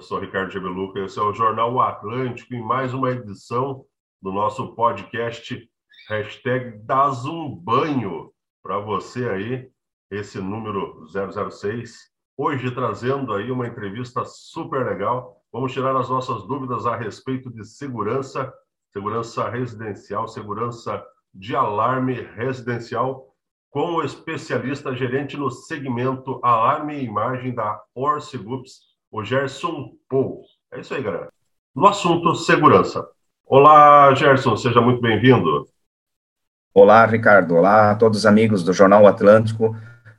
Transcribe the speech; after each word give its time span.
Eu 0.00 0.04
sou 0.04 0.18
Ricardo 0.18 0.50
Gebeluca, 0.50 0.98
esse 1.00 1.18
é 1.18 1.22
o 1.22 1.34
Jornal 1.34 1.74
o 1.74 1.80
Atlântico 1.82 2.54
em 2.54 2.62
mais 2.62 2.94
uma 2.94 3.10
edição 3.10 3.84
do 4.22 4.32
nosso 4.32 4.74
podcast 4.74 5.70
hashtag 6.08 6.78
Das 6.86 7.26
um 7.26 7.54
banho 7.54 8.32
para 8.62 8.78
você 8.78 9.28
aí, 9.28 9.70
esse 10.10 10.40
número 10.40 11.06
006. 11.06 11.98
Hoje 12.34 12.70
trazendo 12.70 13.34
aí 13.34 13.50
uma 13.50 13.66
entrevista 13.66 14.24
super 14.24 14.86
legal. 14.86 15.36
Vamos 15.52 15.70
tirar 15.70 15.94
as 15.94 16.08
nossas 16.08 16.46
dúvidas 16.46 16.86
a 16.86 16.96
respeito 16.96 17.50
de 17.50 17.62
segurança, 17.62 18.50
segurança 18.94 19.50
residencial, 19.50 20.26
segurança 20.26 21.04
de 21.34 21.54
alarme 21.54 22.14
residencial 22.14 23.34
com 23.68 23.96
o 23.96 24.02
especialista 24.02 24.96
gerente 24.96 25.36
no 25.36 25.50
segmento 25.50 26.40
alarme 26.42 26.94
e 26.94 27.04
imagem 27.04 27.54
da 27.54 27.78
Orcegups, 27.94 28.89
o 29.10 29.24
Gerson 29.24 29.92
Pou. 30.08 30.42
É 30.72 30.80
isso 30.80 30.94
aí, 30.94 31.02
galera. 31.02 31.28
No 31.74 31.86
assunto 31.86 32.34
segurança. 32.36 33.06
Olá, 33.44 34.14
Gerson, 34.14 34.56
seja 34.56 34.80
muito 34.80 35.00
bem-vindo. 35.00 35.66
Olá, 36.72 37.04
Ricardo. 37.04 37.56
Olá 37.56 37.90
a 37.90 37.94
todos 37.96 38.20
os 38.20 38.26
amigos 38.26 38.62
do 38.62 38.72
Jornal 38.72 39.06
Atlântico. 39.06 39.76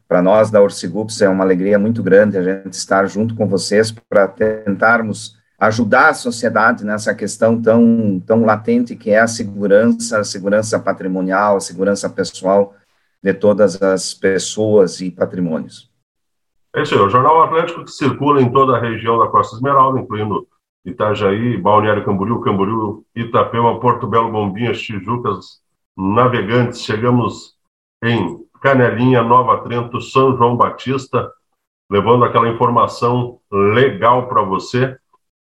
Para 0.08 0.22
nós 0.22 0.52
da 0.52 0.62
Orcegups 0.62 1.22
é 1.22 1.30
uma 1.30 1.44
alegria 1.44 1.80
muito 1.80 2.04
grande 2.04 2.38
a 2.38 2.44
gente 2.44 2.74
estar 2.74 3.06
junto 3.06 3.34
com 3.34 3.48
vocês 3.48 3.92
para 4.10 4.28
tentarmos 4.28 5.38
ajudar 5.58 6.10
a 6.10 6.14
sociedade 6.14 6.84
nessa 6.84 7.16
questão 7.16 7.62
tão, 7.62 8.20
tão 8.26 8.44
latente 8.44 8.96
que 8.96 9.12
é 9.12 9.20
a 9.20 9.28
segurança, 9.28 10.20
a 10.20 10.24
segurança 10.24 10.78
patrimonial, 10.80 11.56
a 11.56 11.62
segurança 11.62 12.10
pessoal 12.10 12.76
de 13.24 13.34
todas 13.34 13.82
as 13.82 14.14
pessoas 14.14 15.00
e 15.00 15.10
patrimônios. 15.10 15.91
É 16.74 16.84
isso 16.84 16.96
aí, 16.96 17.02
o 17.02 17.10
Jornal 17.10 17.44
Atlântico 17.44 17.84
que 17.84 17.92
circula 17.92 18.42
em 18.42 18.50
toda 18.52 18.78
a 18.78 18.80
região 18.80 19.20
da 19.20 19.28
Costa 19.28 19.56
Esmeralda, 19.56 20.00
incluindo 20.00 20.48
Itajaí, 20.86 21.58
Balneário 21.58 22.06
Camboriú, 22.06 22.40
Camboriú, 22.40 23.06
Itapema, 23.16 23.80
Porto 23.80 24.08
Belo, 24.08 24.32
Bombinhas, 24.32 24.82
Tijucas, 24.82 25.62
Navegantes. 25.98 26.82
Chegamos 26.82 27.56
em 28.02 28.40
Canelinha, 28.62 29.22
Nova 29.22 29.58
Trento, 29.64 30.00
São 30.00 30.38
João 30.38 30.56
Batista, 30.56 31.32
levando 31.90 32.24
aquela 32.24 32.48
informação 32.48 33.40
legal 33.52 34.30
para 34.30 34.42
você. 34.42 34.98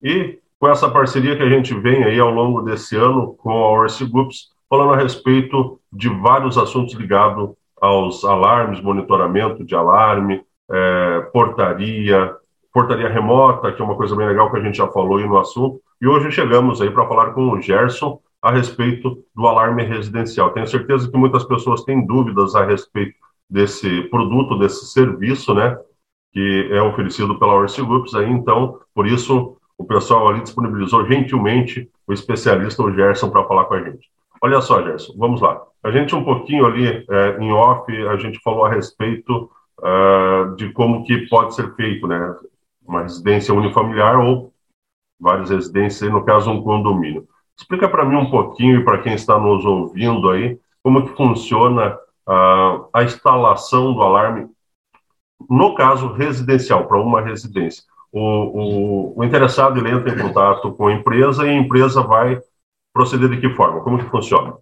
E 0.02 0.39
com 0.58 0.69
essa 0.69 0.91
parceria 0.91 1.36
que 1.36 1.42
a 1.42 1.48
gente 1.48 1.75
vem 1.75 2.05
aí 2.05 2.20
ao 2.20 2.30
longo 2.30 2.61
desse 2.61 2.97
ano 2.97 3.34
com 3.36 3.50
a 3.50 3.70
Orsi 3.70 4.05
Groups, 4.05 4.50
falando 4.69 4.92
a 4.92 4.97
respeito 4.97 5.80
de 5.91 6.08
vários 6.08 6.58
assuntos 6.58 6.95
ligados 6.95 7.50
aos 7.80 8.25
alarmes, 8.25 8.80
monitoramento 8.80 9.64
de 9.64 9.75
alarme, 9.75 10.45
é, 10.70 11.20
portaria, 11.32 12.34
portaria 12.72 13.08
remota, 13.08 13.72
que 13.72 13.80
é 13.80 13.84
uma 13.84 13.96
coisa 13.96 14.16
bem 14.16 14.26
legal 14.26 14.50
que 14.50 14.58
a 14.58 14.62
gente 14.62 14.78
já 14.78 14.88
falou 14.88 15.18
aí 15.18 15.26
no 15.26 15.38
assunto. 15.38 15.80
E 16.00 16.06
hoje 16.06 16.30
chegamos 16.30 16.80
aí 16.80 16.90
para 16.90 17.06
falar 17.06 17.32
com 17.32 17.50
o 17.50 17.60
Gerson 17.60 18.20
a 18.42 18.50
respeito 18.50 19.24
do 19.34 19.46
alarme 19.46 19.84
residencial. 19.84 20.50
Tenho 20.50 20.66
certeza 20.66 21.10
que 21.10 21.16
muitas 21.16 21.44
pessoas 21.44 21.82
têm 21.84 22.06
dúvidas 22.06 22.54
a 22.54 22.64
respeito 22.64 23.14
desse 23.48 24.02
produto, 24.04 24.58
desse 24.58 24.86
serviço, 24.86 25.54
né, 25.54 25.78
que 26.32 26.68
é 26.70 26.82
oferecido 26.82 27.38
pela 27.38 27.54
Orsi 27.54 27.82
Groups 27.82 28.14
aí, 28.14 28.28
então, 28.28 28.80
por 28.94 29.06
isso 29.06 29.56
o 29.78 29.84
pessoal 29.84 30.28
ali 30.28 30.42
disponibilizou 30.42 31.06
gentilmente 31.06 31.89
o 32.06 32.12
especialista, 32.12 32.83
o 32.83 32.92
Gerson, 32.92 33.30
para 33.30 33.44
falar 33.44 33.64
com 33.64 33.74
a 33.74 33.83
gente. 33.83 34.08
Olha 34.42 34.60
só, 34.60 34.83
Gerson, 34.83 35.14
vamos 35.16 35.40
lá. 35.40 35.60
A 35.83 35.90
gente 35.90 36.14
um 36.14 36.24
pouquinho 36.24 36.66
ali 36.66 37.05
é, 37.08 37.39
em 37.39 37.52
off, 37.52 37.90
a 38.08 38.16
gente 38.16 38.40
falou 38.42 38.66
a 38.66 38.70
respeito 38.70 39.50
uh, 39.84 40.56
de 40.56 40.72
como 40.72 41.05
que 41.05 41.28
pode 41.28 41.55
ser 41.55 41.74
feito, 41.74 42.06
né? 42.06 42.34
Uma 42.86 43.02
residência 43.02 43.55
unifamiliar 43.55 44.18
ou 44.18 44.52
várias 45.20 45.50
residências, 45.50 46.11
no 46.11 46.24
caso 46.24 46.50
um 46.50 46.62
condomínio. 46.62 47.27
Explica 47.56 47.89
para 47.89 48.05
mim 48.05 48.17
um 48.17 48.30
pouquinho 48.30 48.80
e 48.80 48.84
para 48.84 48.98
quem 48.98 49.14
está 49.14 49.39
nos 49.39 49.64
ouvindo 49.64 50.30
aí, 50.30 50.58
como 50.83 51.06
que 51.06 51.17
funciona 51.17 51.96
uh, 52.28 52.89
a 52.92 53.05
instalação 53.05 53.95
do 53.95 54.02
alarme, 54.02 54.48
no 55.48 55.74
caso 55.74 56.12
residencial, 56.12 56.86
para 56.86 57.01
uma 57.01 57.20
residência. 57.20 57.84
O, 58.12 58.20
o, 58.20 59.18
o 59.18 59.24
interessado 59.24 59.78
ele 59.78 59.90
entra 59.90 60.12
em 60.12 60.18
contato 60.18 60.72
com 60.72 60.89
a 60.89 60.92
empresa 60.92 61.46
e 61.46 61.51
a 61.51 61.55
empresa 61.55 62.02
vai 62.02 62.40
proceder 62.92 63.28
de 63.28 63.40
que 63.40 63.51
forma? 63.51 63.80
Como 63.80 63.98
que 63.98 64.11
funciona? 64.11 64.55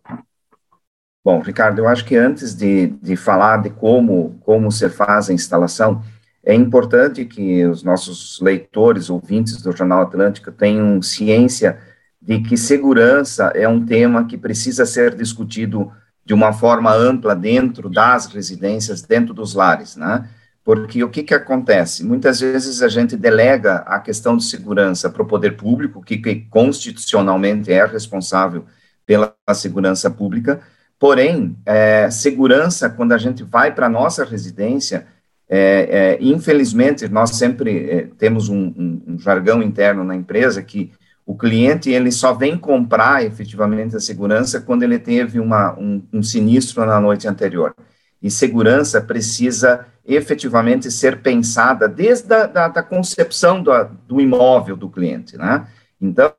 Bom, 1.25 1.41
Ricardo, 1.41 1.79
eu 1.79 1.89
acho 1.89 2.05
que 2.05 2.17
antes 2.17 2.55
de, 2.55 2.89
de 3.01 3.15
falar 3.15 3.59
de 3.63 3.71
como, 3.71 4.37
como 4.41 4.73
se 4.73 4.89
faz 4.89 5.31
a 5.31 5.33
instalação, 5.33 6.03
é 6.45 6.53
importante 6.53 7.25
que 7.25 7.65
os 7.65 7.85
nossos 7.85 8.41
leitores, 8.41 9.09
ouvintes 9.09 9.63
do 9.63 9.71
Jornal 9.71 10.03
Atlântico 10.03 10.51
tenham 10.51 11.01
ciência 11.01 11.79
de 12.21 12.41
que 12.41 12.57
segurança 12.57 13.53
é 13.55 13.69
um 13.69 13.85
tema 13.85 14.27
que 14.27 14.37
precisa 14.37 14.85
ser 14.85 15.15
discutido 15.15 15.93
de 16.25 16.35
uma 16.35 16.53
forma 16.53 16.93
ampla 16.93 17.37
dentro 17.37 17.89
das 17.89 18.27
residências, 18.27 19.03
dentro 19.03 19.33
dos 19.33 19.55
lares, 19.55 19.97
né? 19.97 20.29
Porque 20.65 21.03
o 21.03 21.09
que, 21.09 21.25
que 21.25 21.35
acontece? 21.35 22.05
Muitas 22.05 22.41
vezes 22.41 22.83
a 22.83 22.89
gente 22.89 23.17
delega 23.17 23.79
a 23.79 23.99
questão 23.99 24.37
de 24.37 24.45
segurança 24.45 25.11
para 25.11 25.23
o 25.23 25.27
poder 25.27 25.57
público, 25.57 26.03
que, 26.03 26.19
que 26.19 26.37
constitucionalmente 26.49 27.73
é 27.73 27.85
responsável 27.85 28.65
pela 29.05 29.35
segurança 29.53 30.09
pública, 30.09 30.61
porém, 31.03 31.57
é, 31.67 32.09
segurança, 32.13 32.89
quando 32.89 33.11
a 33.11 33.19
gente 33.19 33.43
vai 33.43 33.75
para 33.75 33.87
a 33.87 33.91
nossa 33.91 34.25
residência, 34.25 35.05
é, 35.49 35.59
é, 35.91 36.19
infelizmente, 36.21 37.09
nós 37.09 37.31
sempre 37.31 37.91
é, 37.91 38.09
temos 38.17 38.49
um, 38.49 38.67
um, 38.69 39.03
um 39.09 39.19
jargão 39.19 39.61
interno 39.61 40.05
na 40.05 40.15
empresa 40.15 40.63
que 40.63 40.93
o 41.27 41.37
cliente 41.37 41.91
ele 41.91 42.13
só 42.13 42.33
vem 42.33 42.57
comprar 42.57 43.25
efetivamente 43.25 43.97
a 43.97 44.01
segurança 44.01 44.61
quando 44.61 44.85
ele 44.85 44.97
teve 44.97 45.41
uma, 45.41 45.77
um, 45.77 46.01
um 46.13 46.23
sinistro 46.23 46.87
na 46.87 47.01
noite 47.01 47.27
anterior. 47.27 47.75
E 48.23 48.31
segurança 48.31 49.01
precisa 49.01 49.85
efetivamente 50.07 50.89
ser 50.89 51.21
pensada 51.21 51.89
desde 51.89 52.33
a 52.33 52.47
da, 52.47 52.69
da 52.69 52.83
concepção 52.83 53.61
do, 53.61 53.73
do 54.07 54.21
imóvel 54.21 54.77
do 54.77 54.89
cliente, 54.89 55.37
né? 55.37 55.67
Então, 56.03 56.35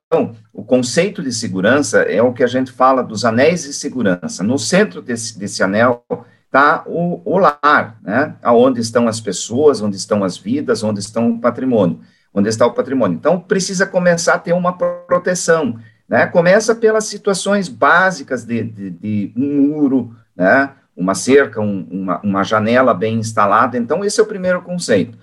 o 0.51 0.61
conceito 0.61 1.23
de 1.23 1.31
segurança 1.31 2.01
é 2.01 2.21
o 2.21 2.33
que 2.33 2.43
a 2.43 2.47
gente 2.47 2.69
fala 2.69 3.01
dos 3.01 3.23
anéis 3.23 3.63
de 3.63 3.71
segurança. 3.71 4.43
No 4.43 4.59
centro 4.59 5.01
desse, 5.01 5.39
desse 5.39 5.63
anel 5.63 6.03
está 6.45 6.83
o, 6.85 7.21
o, 7.23 7.37
lar, 7.37 7.97
né? 8.03 8.35
Onde 8.43 8.81
estão 8.81 9.07
as 9.07 9.21
pessoas, 9.21 9.81
onde 9.81 9.95
estão 9.95 10.21
as 10.21 10.37
vidas, 10.37 10.83
onde 10.83 10.99
estão 10.99 11.31
o 11.31 11.39
patrimônio, 11.39 12.01
onde 12.33 12.49
está 12.49 12.67
o 12.67 12.73
patrimônio. 12.73 13.15
Então, 13.15 13.39
precisa 13.39 13.85
começar 13.85 14.33
a 14.33 14.39
ter 14.39 14.51
uma 14.51 14.73
proteção, 14.73 15.79
né? 16.09 16.27
Começa 16.27 16.75
pelas 16.75 17.05
situações 17.05 17.69
básicas 17.69 18.43
de, 18.43 18.63
de, 18.63 18.89
de 18.89 19.33
um 19.37 19.69
muro, 19.69 20.13
né? 20.35 20.71
uma 20.95 21.15
cerca, 21.15 21.59
um, 21.59 21.87
uma, 21.89 22.19
uma 22.21 22.43
janela 22.43 22.93
bem 22.93 23.15
instalada. 23.15 23.77
Então, 23.77 24.03
esse 24.03 24.19
é 24.19 24.23
o 24.23 24.27
primeiro 24.27 24.61
conceito. 24.61 25.17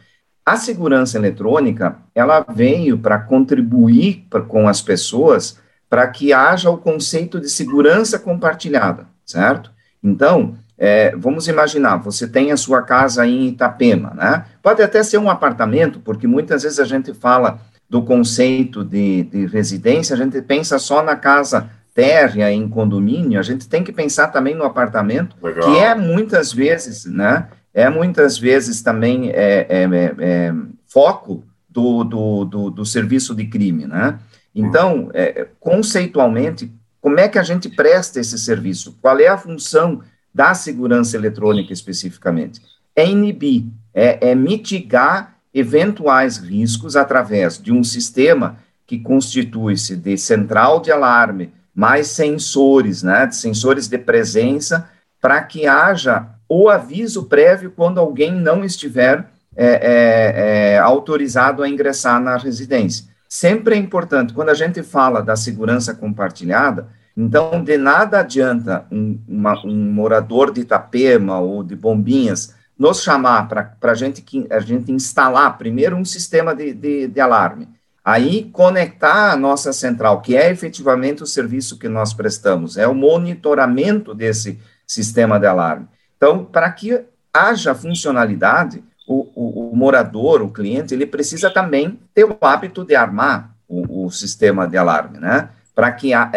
A 0.45 0.57
segurança 0.57 1.19
eletrônica, 1.19 1.97
ela 2.15 2.45
veio 2.49 2.99
para 2.99 3.19
contribuir 3.19 4.27
pra, 4.29 4.41
com 4.41 4.67
as 4.67 4.81
pessoas 4.81 5.59
para 5.89 6.07
que 6.07 6.33
haja 6.33 6.71
o 6.71 6.79
conceito 6.79 7.41
de 7.41 7.49
segurança 7.49 8.19
compartilhada, 8.19 9.07
certo? 9.27 9.71
Então, 10.03 10.55
é, 10.79 11.15
vamos 11.17 11.47
imaginar, 11.47 11.97
você 11.99 12.27
tem 12.27 12.53
a 12.53 12.57
sua 12.57 12.83
casa 12.83 13.27
em 13.27 13.49
Itapema, 13.49 14.15
né? 14.15 14.47
Pode 14.63 14.83
até 14.83 15.03
ser 15.03 15.19
um 15.19 15.29
apartamento, 15.29 16.01
porque 16.01 16.27
muitas 16.27 16.63
vezes 16.63 16.81
a 16.81 16.85
gente 16.85 17.13
fala 17.13 17.61
do 17.89 18.03
conceito 18.03 18.85
de, 18.85 19.25
de 19.25 19.47
residência, 19.47 20.15
a 20.15 20.17
gente 20.17 20.41
pensa 20.41 20.79
só 20.79 21.03
na 21.03 21.17
casa 21.17 21.69
térrea 21.93 22.51
em 22.53 22.69
condomínio, 22.69 23.39
a 23.39 23.43
gente 23.43 23.69
tem 23.69 23.83
que 23.83 23.93
pensar 23.93 24.29
também 24.29 24.55
no 24.55 24.65
apartamento, 24.65 25.37
Legal. 25.43 25.71
que 25.71 25.79
é 25.79 25.95
muitas 25.95 26.53
vezes, 26.53 27.05
né, 27.05 27.49
é 27.73 27.89
muitas 27.89 28.39
vezes 28.39 28.83
também 28.83 29.31
é, 29.31 29.67
é, 29.69 29.85
é, 29.85 30.15
é 30.19 30.55
foco 30.87 31.45
do, 31.69 32.03
do, 32.05 32.45
do, 32.45 32.71
do, 32.71 32.85
serviço 32.85 33.35
de 33.35 33.47
crime, 33.47 33.87
né? 33.87 34.19
Então, 34.53 35.09
é, 35.15 35.47
conceitualmente, 35.61 36.73
como 37.01 37.21
é 37.21 37.29
que 37.29 37.39
a 37.39 37.43
gente 37.43 37.69
presta 37.69 38.19
esse 38.19 38.37
serviço? 38.39 38.99
Qual 39.01 39.19
é 39.21 39.29
a 39.29 39.39
função 39.39 40.03
da 40.35 40.53
segurança 40.55 41.17
eletrônica 41.17 41.73
especificamente? 41.73 42.61
É 42.95 43.09
inibir, 43.09 43.67
é, 43.95 44.35
mitigar 44.35 45.37
eventuais 45.55 46.39
riscos 46.39 46.97
através 46.97 47.61
de 47.61 47.73
um 47.73 47.85
sistema 47.85 48.59
que 48.87 48.99
constitui-se 48.99 49.95
de 49.97 50.17
central 50.19 50.81
de 50.81 50.91
alarme, 50.91 51.53
mais 51.73 52.09
sensores, 52.09 53.05
né, 53.05 53.31
sensores 53.31 53.87
de 53.87 53.97
presença, 53.97 54.91
para 55.21 55.41
que 55.43 55.67
haja 55.67 56.29
o 56.53 56.69
aviso 56.69 57.27
prévio 57.27 57.71
quando 57.71 58.01
alguém 58.01 58.33
não 58.33 58.65
estiver 58.65 59.31
é, 59.57 59.67
é, 59.67 60.73
é, 60.75 60.79
autorizado 60.79 61.63
a 61.63 61.69
ingressar 61.69 62.21
na 62.21 62.37
residência. 62.37 63.05
Sempre 63.29 63.77
é 63.77 63.79
importante, 63.79 64.35
quando 64.35 64.49
a 64.49 64.55
gente 64.55 64.83
fala 64.83 65.23
da 65.23 65.37
segurança 65.37 65.95
compartilhada, 65.95 66.89
então, 67.17 67.63
de 67.63 67.77
nada 67.77 68.19
adianta 68.19 68.85
um, 68.91 69.21
uma, 69.29 69.65
um 69.65 69.93
morador 69.93 70.53
de 70.53 70.63
Itapema 70.63 71.39
ou 71.39 71.63
de 71.63 71.77
Bombinhas 71.77 72.53
nos 72.77 73.01
chamar 73.01 73.47
para 73.79 73.95
gente, 73.95 74.25
a 74.51 74.59
gente 74.59 74.91
instalar 74.91 75.57
primeiro 75.57 75.97
um 75.97 76.05
sistema 76.05 76.53
de, 76.53 76.75
de, 76.75 77.07
de 77.07 77.21
alarme, 77.21 77.69
aí 78.05 78.51
conectar 78.53 79.31
a 79.31 79.37
nossa 79.37 79.73
central, 79.73 80.21
que 80.21 80.37
é 80.37 80.51
efetivamente 80.51 81.23
o 81.23 81.27
serviço 81.27 81.79
que 81.79 81.89
nós 81.89 82.13
prestamos, 82.13 82.77
é 82.77 82.89
o 82.89 82.95
monitoramento 82.95 84.15
desse 84.15 84.59
sistema 84.85 85.39
de 85.39 85.47
alarme. 85.47 85.87
Então, 86.21 86.45
para 86.45 86.71
que 86.71 87.01
haja 87.33 87.75
funcionalidade, 87.75 88.85
o, 89.09 89.27
o, 89.35 89.71
o, 89.73 89.77
morador, 89.77 90.43
o 90.43 90.51
cliente, 90.51 90.93
ele 90.93 91.07
precisa 91.07 91.49
também 91.49 91.99
ter 92.13 92.25
o 92.25 92.37
hábito 92.43 92.85
de 92.85 92.95
armar 92.95 93.57
o, 93.67 94.05
o 94.05 94.11
sistema 94.11 94.69
de 94.69 94.77
alarme, 94.77 95.19
né? 95.19 95.49
Para 95.75 95.91
que, 95.91 96.13
a, 96.13 96.31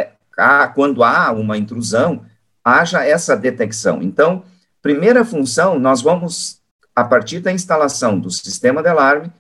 quando 0.74 1.04
há 1.04 1.34
uma 1.34 1.58
intrusão, 1.58 2.24
haja 2.64 3.06
essa 3.06 3.36
detecção. 3.36 4.02
Então, 4.02 4.44
primeira 4.82 5.26
função, 5.26 5.78
nós 5.78 6.02
vamos, 6.02 6.62
a 6.96 7.04
partir 7.04 7.42
da 7.42 7.52
instalação 7.52 8.18
do 8.18 8.32
sistema 8.32 8.82
de 8.82 8.88
alarme, 8.88 9.32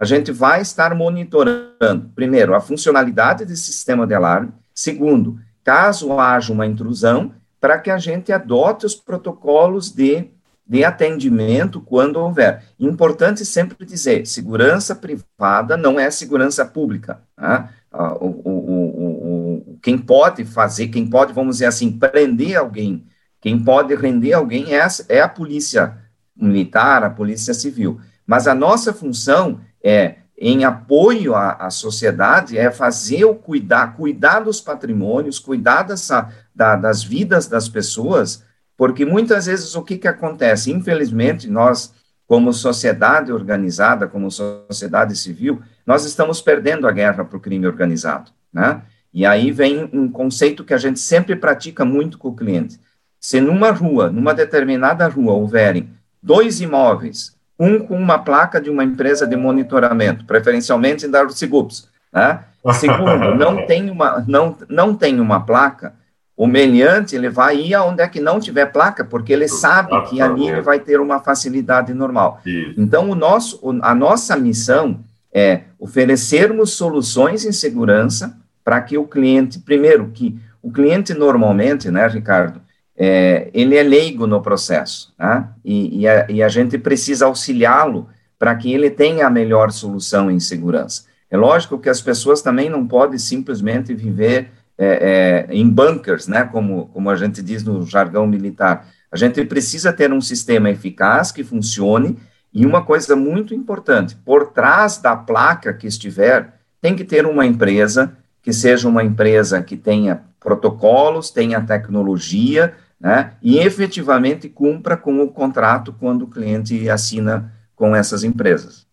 a 0.00 0.04
gente 0.04 0.32
vai 0.32 0.60
estar 0.60 0.96
monitorando, 0.96 2.10
primeiro, 2.12 2.56
a 2.56 2.60
funcionalidade 2.60 3.44
desse 3.44 3.72
sistema 3.72 4.04
de 4.04 4.14
alarme, 4.14 4.52
segundo, 4.74 5.38
caso 5.62 6.18
haja 6.18 6.52
uma 6.52 6.66
intrusão, 6.66 7.32
para 7.62 7.78
que 7.78 7.92
a 7.92 7.96
gente 7.96 8.32
adote 8.32 8.84
os 8.84 8.96
protocolos 8.96 9.92
de, 9.92 10.28
de 10.66 10.84
atendimento 10.84 11.80
quando 11.80 12.16
houver. 12.16 12.64
Importante 12.76 13.46
sempre 13.46 13.86
dizer, 13.86 14.26
segurança 14.26 14.96
privada 14.96 15.76
não 15.76 16.00
é 16.00 16.10
segurança 16.10 16.64
pública. 16.64 17.22
Né? 17.38 17.68
O, 17.92 18.26
o, 18.26 19.62
o, 19.70 19.78
quem 19.80 19.96
pode 19.96 20.44
fazer, 20.44 20.88
quem 20.88 21.06
pode, 21.08 21.32
vamos 21.32 21.58
dizer 21.58 21.66
assim, 21.66 21.96
prender 21.96 22.56
alguém, 22.56 23.06
quem 23.40 23.62
pode 23.62 23.94
render 23.94 24.32
alguém 24.32 24.74
é, 24.74 24.84
é 25.08 25.20
a 25.20 25.28
polícia 25.28 25.96
militar, 26.34 27.04
a 27.04 27.10
polícia 27.10 27.54
civil. 27.54 28.00
Mas 28.26 28.48
a 28.48 28.56
nossa 28.56 28.92
função 28.92 29.60
é, 29.80 30.16
em 30.44 30.64
apoio 30.64 31.36
à, 31.36 31.52
à 31.52 31.70
sociedade, 31.70 32.58
é 32.58 32.68
fazer 32.68 33.24
o 33.24 33.32
cuidar, 33.32 33.94
cuidar 33.94 34.40
dos 34.40 34.60
patrimônios, 34.60 35.38
cuidar 35.38 35.84
dessa, 35.84 36.32
da, 36.52 36.74
das 36.74 37.00
vidas 37.04 37.46
das 37.46 37.68
pessoas, 37.68 38.42
porque 38.76 39.04
muitas 39.04 39.46
vezes 39.46 39.76
o 39.76 39.82
que, 39.82 39.96
que 39.96 40.08
acontece? 40.08 40.72
Infelizmente, 40.72 41.48
nós, 41.48 41.94
como 42.26 42.52
sociedade 42.52 43.30
organizada, 43.30 44.08
como 44.08 44.32
sociedade 44.32 45.14
civil, 45.14 45.62
nós 45.86 46.04
estamos 46.04 46.42
perdendo 46.42 46.88
a 46.88 46.92
guerra 46.92 47.24
para 47.24 47.36
o 47.36 47.40
crime 47.40 47.68
organizado, 47.68 48.32
né? 48.52 48.82
E 49.14 49.24
aí 49.24 49.52
vem 49.52 49.88
um 49.92 50.10
conceito 50.10 50.64
que 50.64 50.74
a 50.74 50.78
gente 50.78 50.98
sempre 50.98 51.36
pratica 51.36 51.84
muito 51.84 52.18
com 52.18 52.30
o 52.30 52.34
cliente. 52.34 52.80
Se 53.20 53.40
numa 53.40 53.70
rua, 53.70 54.10
numa 54.10 54.34
determinada 54.34 55.06
rua, 55.06 55.34
houverem 55.34 55.90
dois 56.20 56.60
imóveis 56.60 57.36
um 57.58 57.78
com 57.80 57.96
uma 57.96 58.18
placa 58.18 58.60
de 58.60 58.70
uma 58.70 58.84
empresa 58.84 59.26
de 59.26 59.36
monitoramento, 59.36 60.24
preferencialmente 60.24 61.06
em 61.06 61.10
Darusigups, 61.10 61.88
né? 62.12 62.40
Segundo, 62.74 63.34
não 63.34 63.66
tem 63.66 63.90
uma, 63.90 64.24
não, 64.26 64.56
não 64.68 64.94
tem 64.94 65.18
uma 65.18 65.40
placa, 65.40 65.94
o 66.36 66.46
meliante 66.46 67.14
ele 67.14 67.28
vai 67.28 67.56
ir 67.56 67.74
aonde 67.74 68.02
é 68.02 68.08
que 68.08 68.20
não 68.20 68.40
tiver 68.40 68.66
placa, 68.66 69.04
porque 69.04 69.32
ele 69.32 69.48
sabe 69.48 70.00
que 70.08 70.20
ali 70.20 70.48
ele 70.48 70.60
vai 70.60 70.78
ter 70.80 71.00
uma 71.00 71.20
facilidade 71.20 71.92
normal. 71.92 72.40
Então, 72.78 73.10
o 73.10 73.14
nosso, 73.14 73.60
a 73.82 73.94
nossa 73.94 74.36
missão 74.36 75.00
é 75.32 75.62
oferecermos 75.78 76.72
soluções 76.74 77.44
em 77.44 77.52
segurança 77.52 78.36
para 78.64 78.80
que 78.80 78.96
o 78.96 79.04
cliente, 79.04 79.58
primeiro, 79.58 80.10
que 80.14 80.38
o 80.62 80.70
cliente 80.70 81.12
normalmente, 81.12 81.90
né, 81.90 82.06
Ricardo, 82.06 82.61
é, 83.04 83.50
ele 83.52 83.74
é 83.74 83.82
leigo 83.82 84.28
no 84.28 84.40
processo, 84.40 85.12
né? 85.18 85.48
e, 85.64 86.02
e, 86.02 86.08
a, 86.08 86.30
e 86.30 86.40
a 86.40 86.48
gente 86.48 86.78
precisa 86.78 87.26
auxiliá-lo 87.26 88.08
para 88.38 88.54
que 88.54 88.72
ele 88.72 88.88
tenha 88.90 89.26
a 89.26 89.30
melhor 89.30 89.72
solução 89.72 90.30
em 90.30 90.38
segurança. 90.38 91.06
É 91.28 91.36
lógico 91.36 91.80
que 91.80 91.88
as 91.88 92.00
pessoas 92.00 92.42
também 92.42 92.70
não 92.70 92.86
podem 92.86 93.18
simplesmente 93.18 93.92
viver 93.92 94.52
é, 94.78 95.48
é, 95.50 95.52
em 95.52 95.68
bunkers, 95.68 96.28
né, 96.28 96.44
como, 96.44 96.86
como 96.94 97.10
a 97.10 97.16
gente 97.16 97.42
diz 97.42 97.64
no 97.64 97.84
jargão 97.84 98.24
militar. 98.24 98.86
A 99.10 99.16
gente 99.16 99.44
precisa 99.46 99.92
ter 99.92 100.12
um 100.12 100.20
sistema 100.20 100.70
eficaz 100.70 101.32
que 101.32 101.42
funcione, 101.42 102.16
e 102.54 102.64
uma 102.64 102.84
coisa 102.84 103.16
muito 103.16 103.52
importante, 103.52 104.14
por 104.14 104.52
trás 104.52 104.98
da 104.98 105.16
placa 105.16 105.72
que 105.72 105.88
estiver, 105.88 106.54
tem 106.80 106.94
que 106.94 107.02
ter 107.02 107.26
uma 107.26 107.46
empresa 107.46 108.16
que 108.40 108.52
seja 108.52 108.88
uma 108.88 109.02
empresa 109.02 109.60
que 109.60 109.76
tenha 109.76 110.22
protocolos, 110.38 111.30
tenha 111.30 111.60
tecnologia, 111.62 112.74
né, 113.02 113.36
e 113.42 113.58
efetivamente 113.58 114.48
cumpra 114.48 114.96
com 114.96 115.20
o 115.20 115.28
contrato 115.28 115.92
quando 115.92 116.22
o 116.22 116.30
cliente 116.30 116.88
assina 116.88 117.52
com 117.74 117.96
essas 117.96 118.22
empresas. 118.22 118.86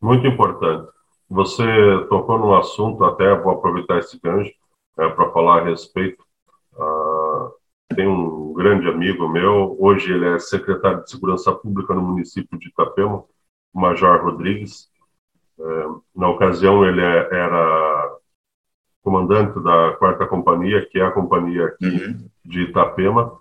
Muito 0.00 0.24
importante. 0.28 0.88
Você 1.28 1.64
tocou 2.08 2.38
no 2.38 2.54
assunto, 2.54 3.04
até 3.04 3.34
vou 3.34 3.52
aproveitar 3.52 3.98
esse 3.98 4.18
gancho 4.22 4.52
é, 4.96 5.08
para 5.08 5.30
falar 5.32 5.58
a 5.58 5.64
respeito. 5.64 6.24
Uh, 6.72 7.50
tem 7.96 8.06
um 8.06 8.52
grande 8.52 8.88
amigo 8.88 9.28
meu, 9.28 9.76
hoje 9.80 10.12
ele 10.12 10.28
é 10.28 10.38
secretário 10.38 11.02
de 11.02 11.10
Segurança 11.10 11.52
Pública 11.52 11.92
no 11.94 12.02
município 12.02 12.56
de 12.56 12.68
Itapema, 12.68 13.24
Major 13.74 14.22
Rodrigues. 14.22 14.88
É, 15.58 15.86
na 16.14 16.28
ocasião, 16.28 16.86
ele 16.86 17.00
é, 17.00 17.28
era 17.32 18.16
comandante 19.02 19.60
da 19.60 19.96
quarta 19.98 20.26
companhia, 20.26 20.86
que 20.88 21.00
é 21.00 21.02
a 21.02 21.10
companhia 21.10 21.66
aqui 21.66 21.86
uhum. 21.86 22.28
de 22.44 22.62
Itapema, 22.62 23.36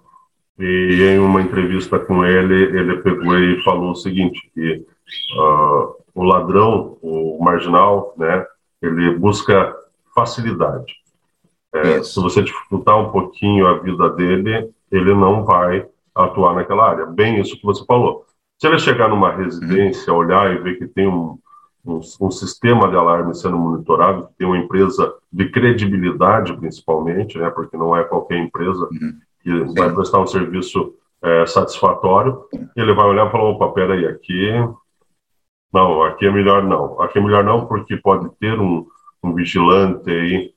e 0.59 1.03
em 1.03 1.19
uma 1.19 1.41
entrevista 1.41 1.99
com 1.99 2.25
ele, 2.25 2.77
ele 2.77 2.97
pegou 2.97 3.37
e 3.37 3.63
falou 3.63 3.91
o 3.91 3.95
seguinte, 3.95 4.49
que 4.53 4.85
uh, 5.37 5.95
o 6.15 6.23
ladrão, 6.23 6.97
o 7.01 7.37
marginal, 7.43 8.13
né, 8.17 8.45
ele 8.81 9.15
busca 9.15 9.75
facilidade. 10.15 10.95
É, 11.73 12.01
se 12.01 12.19
você 12.19 12.41
dificultar 12.41 12.97
um 12.97 13.11
pouquinho 13.11 13.67
a 13.67 13.77
vida 13.77 14.09
dele, 14.09 14.71
ele 14.91 15.13
não 15.13 15.45
vai 15.45 15.85
atuar 16.15 16.55
naquela 16.55 16.89
área. 16.89 17.05
Bem 17.05 17.39
isso 17.39 17.55
que 17.55 17.65
você 17.65 17.85
falou. 17.85 18.25
Se 18.57 18.67
ele 18.67 18.79
chegar 18.79 19.09
numa 19.09 19.31
residência, 19.31 20.11
olhar 20.11 20.51
e 20.51 20.57
ver 20.57 20.79
que 20.79 20.87
tem 20.87 21.07
um, 21.07 21.37
um, 21.85 21.99
um, 22.19 22.31
sistema 22.31 22.89
de 22.89 22.95
alarme 22.95 23.35
sendo 23.35 23.57
monitorado, 23.57 24.27
que 24.27 24.33
tem 24.39 24.47
uma 24.47 24.57
empresa 24.57 25.13
de 25.31 25.49
credibilidade, 25.49 26.57
principalmente, 26.57 27.37
né, 27.37 27.51
porque 27.51 27.77
não 27.77 27.95
é 27.95 28.03
qualquer 28.03 28.39
empresa 28.39 28.87
uhum. 28.91 29.19
Que 29.47 29.67
Sim. 29.67 29.73
vai 29.73 29.93
prestar 29.93 30.19
um 30.19 30.27
serviço 30.27 30.93
é, 31.21 31.45
satisfatório, 31.45 32.43
ele 32.75 32.93
vai 32.93 33.05
olhar 33.05 33.27
e 33.27 33.31
falar, 33.31 33.45
opa, 33.45 33.69
peraí, 33.69 34.05
aqui... 34.05 34.51
Não, 35.73 36.01
aqui 36.03 36.25
é 36.25 36.31
melhor 36.31 36.63
não. 36.63 36.99
Aqui 37.01 37.19
é 37.19 37.21
melhor 37.21 37.43
não 37.43 37.65
porque 37.65 37.97
pode 37.97 38.29
ter 38.39 38.59
um, 38.59 38.85
um 39.23 39.33
vigilante 39.33 40.09
aí 40.09 40.53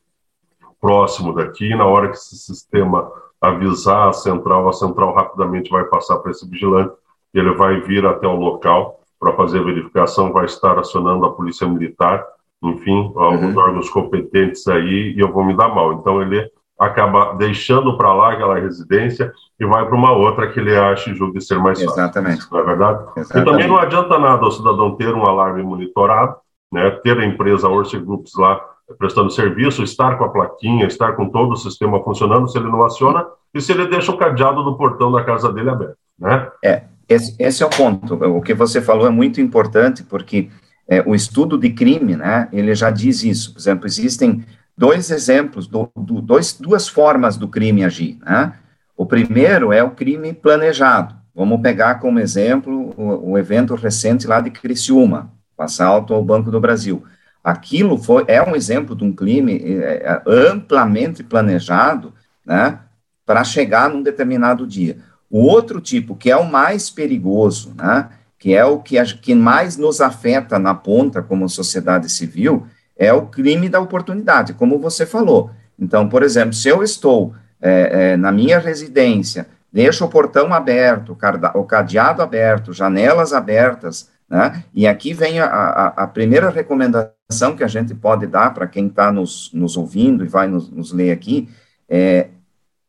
próximo 0.81 1.35
daqui, 1.35 1.75
na 1.75 1.85
hora 1.85 2.09
que 2.09 2.17
esse 2.17 2.37
sistema 2.37 3.11
avisar 3.41 4.09
a 4.09 4.13
central, 4.13 4.69
a 4.69 4.73
central 4.73 5.15
rapidamente 5.15 5.71
vai 5.71 5.85
passar 5.85 6.19
para 6.19 6.31
esse 6.31 6.49
vigilante, 6.49 6.95
ele 7.35 7.53
vai 7.55 7.81
vir 7.81 8.07
até 8.07 8.27
o 8.27 8.37
local, 8.37 9.01
para 9.19 9.35
fazer 9.35 9.59
a 9.59 9.65
verificação, 9.65 10.33
vai 10.33 10.47
estar 10.47 10.79
acionando 10.79 11.27
a 11.27 11.33
polícia 11.33 11.69
militar, 11.69 12.25
enfim, 12.63 13.13
uhum. 13.15 13.51
os 13.51 13.57
órgãos 13.57 13.91
competentes 13.91 14.67
aí, 14.69 15.15
e 15.15 15.21
eu 15.21 15.31
vou 15.31 15.45
me 15.45 15.55
dar 15.55 15.69
mal. 15.69 15.93
Então, 15.93 16.23
ele 16.23 16.51
acaba 16.81 17.35
deixando 17.35 17.95
para 17.99 18.13
lá 18.15 18.33
aquela 18.33 18.59
residência 18.59 19.31
e 19.59 19.67
vai 19.67 19.85
para 19.85 19.95
uma 19.95 20.13
outra 20.13 20.51
que 20.51 20.59
ele 20.59 20.75
acha 20.75 21.11
e 21.11 21.15
julgue 21.15 21.41
ser 21.41 21.59
mais 21.59 21.79
fácil. 21.79 22.01
Exatamente. 22.01 22.51
Não 22.51 22.59
é 22.59 22.65
verdade? 22.65 23.05
Exatamente. 23.17 23.49
E 23.49 23.53
também 23.53 23.69
não 23.69 23.77
adianta 23.77 24.19
nada 24.19 24.47
o 24.47 24.51
cidadão 24.51 24.97
ter 24.97 25.15
um 25.15 25.27
alarme 25.27 25.63
monitorado, 25.63 26.37
né, 26.73 26.91
ter 27.03 27.19
a 27.19 27.27
empresa 27.27 27.69
Orce 27.69 27.99
Groups 27.99 28.33
lá 28.35 28.59
prestando 28.99 29.31
serviço, 29.31 29.83
estar 29.83 30.17
com 30.17 30.25
a 30.25 30.31
plaquinha, 30.31 30.87
estar 30.87 31.13
com 31.13 31.29
todo 31.29 31.53
o 31.53 31.57
sistema 31.57 32.03
funcionando, 32.03 32.49
se 32.49 32.59
ele 32.59 32.69
não 32.69 32.85
aciona, 32.85 33.25
e 33.55 33.61
se 33.61 33.73
ele 33.73 33.87
deixa 33.87 34.11
o 34.11 34.17
cadeado 34.17 34.65
do 34.65 34.77
portão 34.77 35.13
da 35.13 35.23
casa 35.23 35.53
dele 35.53 35.71
aberto, 35.71 35.97
né? 36.19 36.49
É, 36.65 36.85
esse, 37.09 37.37
esse, 37.39 37.63
é 37.63 37.67
o 37.67 37.71
ponto. 37.71 38.15
O 38.15 38.41
que 38.41 38.55
você 38.55 38.81
falou 38.81 39.07
é 39.07 39.11
muito 39.11 39.41
importante, 39.41 40.03
porque 40.03 40.49
é, 40.89 41.03
o 41.07 41.15
estudo 41.15 41.59
de 41.59 41.71
crime, 41.71 42.17
né, 42.17 42.49
ele 42.53 42.75
já 42.75 42.91
diz 42.91 43.23
isso. 43.23 43.53
Por 43.53 43.61
exemplo, 43.61 43.87
existem 43.87 44.45
dois 44.81 45.11
exemplos, 45.11 45.67
do, 45.67 45.93
do, 45.95 46.23
dois, 46.23 46.55
duas 46.55 46.89
formas 46.89 47.37
do 47.37 47.47
crime 47.47 47.85
agir, 47.85 48.19
né? 48.25 48.55
O 48.97 49.05
primeiro 49.05 49.75
é 49.75 49.83
o 49.83 49.91
crime 49.91 50.33
planejado. 50.33 51.15
Vamos 51.35 51.61
pegar 51.61 51.97
como 51.97 52.19
exemplo 52.19 52.95
o, 52.97 53.33
o 53.33 53.39
evento 53.39 53.75
recente 53.75 54.27
lá 54.27 54.41
de 54.41 54.51
Criciúma, 54.51 55.31
o 55.57 55.63
assalto 55.63 56.15
ao 56.15 56.25
Banco 56.25 56.51
do 56.51 56.59
Brasil. 56.59 57.05
Aquilo 57.45 57.99
foi, 57.99 58.25
é 58.27 58.43
um 58.43 58.57
exemplo 58.57 58.97
de 58.97 59.05
um 59.05 59.13
crime 59.13 59.61
é, 59.63 60.03
é 60.03 60.23
amplamente 60.27 61.23
planejado, 61.23 62.15
né, 62.45 62.79
para 63.27 63.45
chegar 63.45 63.91
num 63.91 64.03
determinado 64.03 64.67
dia. 64.67 64.97
O 65.29 65.41
outro 65.43 65.79
tipo, 65.79 66.17
que 66.17 66.31
é 66.31 66.37
o 66.39 66.51
mais 66.51 66.89
perigoso, 66.89 67.75
né, 67.77 68.09
que 68.39 68.55
é 68.55 68.65
o 68.65 68.79
que, 68.79 68.97
que 69.17 69.35
mais 69.35 69.77
nos 69.77 70.01
afeta 70.01 70.59
na 70.59 70.75
ponta 70.75 71.23
como 71.23 71.47
sociedade 71.51 72.09
civil, 72.09 72.67
é 73.01 73.11
o 73.15 73.23
crime 73.23 73.67
da 73.71 73.81
oportunidade, 73.81 74.53
como 74.53 74.79
você 74.79 75.07
falou. 75.07 75.51
Então, 75.79 76.07
por 76.07 76.23
exemplo, 76.23 76.53
se 76.53 76.69
eu 76.69 76.83
estou 76.83 77.35
é, 77.59 78.13
é, 78.13 78.17
na 78.19 78.31
minha 78.31 78.59
residência 78.59 79.47
deixa 79.73 80.05
o 80.05 80.09
portão 80.09 80.53
aberto, 80.53 81.17
o 81.55 81.65
cadeado 81.65 82.21
aberto, 82.21 82.75
janelas 82.75 83.33
abertas, 83.33 84.11
né? 84.29 84.65
E 84.75 84.87
aqui 84.87 85.15
vem 85.15 85.41
a, 85.41 85.47
a, 85.47 85.87
a, 86.05 86.07
primeira 86.07 86.51
recomendação 86.51 87.57
que 87.57 87.65
a 87.65 87.69
gente 87.69 87.95
pode 87.95 88.27
dar 88.27 88.53
para 88.53 88.67
quem 88.67 88.89
está 88.89 89.11
nos, 89.11 89.51
nos, 89.55 89.77
ouvindo 89.77 90.25
e 90.25 90.29
vai 90.29 90.47
nos, 90.47 90.69
nos, 90.71 90.93
ler 90.93 91.11
aqui, 91.11 91.49
é 91.89 92.29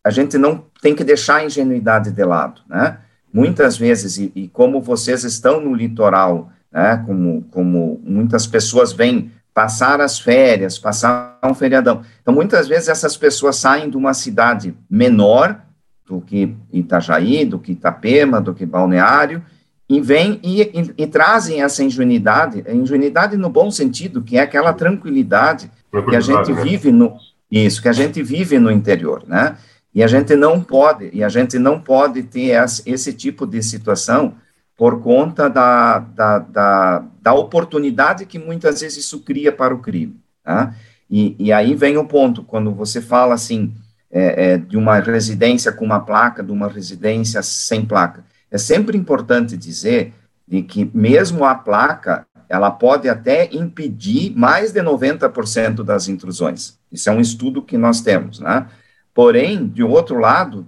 a 0.03 0.10
gente 0.10 0.38
não 0.38 0.65
tem 0.82 0.96
que 0.96 1.03
deixar 1.03 1.38
a 1.38 1.46
ingenuidade 1.46 2.12
de 2.12 2.24
lado, 2.25 2.62
né? 2.68 2.98
Muitas 3.32 3.77
vezes, 3.77 4.18
e, 4.18 4.32
e 4.36 4.48
como 4.50 4.82
vocês 4.82 5.24
estão 5.24 5.62
no 5.62 5.74
litoral, 5.74 6.51
né, 6.72 7.01
como, 7.06 7.44
como 7.51 8.01
muitas 8.03 8.46
pessoas 8.48 8.91
vêm 8.91 9.32
passar 9.53 10.00
as 10.00 10.20
férias, 10.20 10.79
passar 10.79 11.39
um 11.43 11.53
feriadão. 11.53 12.01
Então, 12.22 12.34
muitas 12.34 12.67
vezes 12.67 12.89
essas 12.89 13.17
pessoas 13.17 13.58
saem 13.58 13.89
de 13.89 13.98
uma 13.98 14.13
cidade 14.13 14.74
menor 14.89 15.60
do 16.05 16.22
que 16.22 16.55
Itajaí, 16.72 17.46
do 17.46 17.60
que 17.60 17.74
Itapema, 17.74 18.41
do 18.41 18.53
que 18.53 18.65
Balneário, 18.65 19.43
e 19.88 20.00
vêm 20.00 20.39
e, 20.41 20.62
e, 20.62 20.93
e, 21.00 21.08
trazem 21.08 21.62
essa 21.62 21.84
ingenuidade, 21.84 22.63
ingenuidade 22.70 23.36
no 23.36 23.50
bom 23.50 23.70
sentido, 23.70 24.22
que 24.22 24.38
é 24.38 24.41
aquela 24.41 24.72
tranquilidade 24.72 25.70
que 26.10 26.15
a 26.15 26.22
gente 26.22 26.53
né? 26.53 26.63
vive 26.63 26.91
no 26.91 27.17
isso, 27.51 27.81
que 27.81 27.89
a 27.89 27.93
gente 27.93 28.24
vive 28.24 28.58
no 28.58 28.72
interior, 28.72 29.24
né? 29.27 29.58
E 29.93 30.01
a 30.01 30.08
gente 30.08 30.34
não 30.38 30.62
pode, 30.62 31.10
e 31.12 31.22
a 31.22 31.27
gente 31.27 31.60
não 31.60 31.77
pode 31.81 32.24
ter 32.24 32.51
esse, 32.51 32.89
esse 32.89 33.12
tipo 33.12 33.46
de 33.46 33.62
situação 33.62 34.36
por 34.78 35.01
conta 35.01 35.50
da, 35.50 36.00
da, 36.00 36.40
da, 36.40 37.04
da, 37.22 37.34
oportunidade 37.34 38.25
que 38.25 38.40
muitas 38.40 38.82
vezes 38.82 39.06
isso 39.06 39.20
cria 39.20 39.51
para 39.51 39.75
o 39.75 39.80
crime, 39.80 40.20
tá? 40.44 40.74
E, 41.10 41.36
e 41.38 41.51
aí 41.51 41.75
vem 41.75 41.98
o 41.98 42.08
ponto, 42.08 42.42
quando 42.44 42.74
você 42.74 43.01
fala 43.01 43.36
assim, 43.36 43.74
é, 44.10 44.54
é, 44.54 44.58
de 44.58 44.78
uma 44.78 45.00
residência 45.00 45.72
com 45.72 45.86
uma 45.86 46.00
placa, 46.00 46.42
de 46.42 46.51
uma 46.51 46.68
residência 46.68 47.44
sem 47.44 47.86
placa, 47.86 48.24
é 48.50 48.58
sempre 48.58 48.98
importante 48.98 49.56
dizer 49.56 50.13
de 50.48 50.62
que 50.62 50.90
mesmo 50.94 51.46
a 51.46 51.56
placa, 51.56 52.25
ela 52.50 52.70
pode 52.70 53.08
até 53.08 53.50
impedir 53.54 54.34
mais 54.36 54.74
de 54.74 54.82
90% 54.82 55.84
das 55.84 56.10
intrusões. 56.10 56.78
Isso 56.92 57.10
é 57.10 57.13
um 57.13 57.22
estudo 57.22 57.62
que 57.62 57.78
nós 57.78 58.01
temos, 58.01 58.40
né? 58.42 58.68
Porém, 59.13 59.68
de 59.68 59.84
outro 59.84 60.20
lado, 60.20 60.66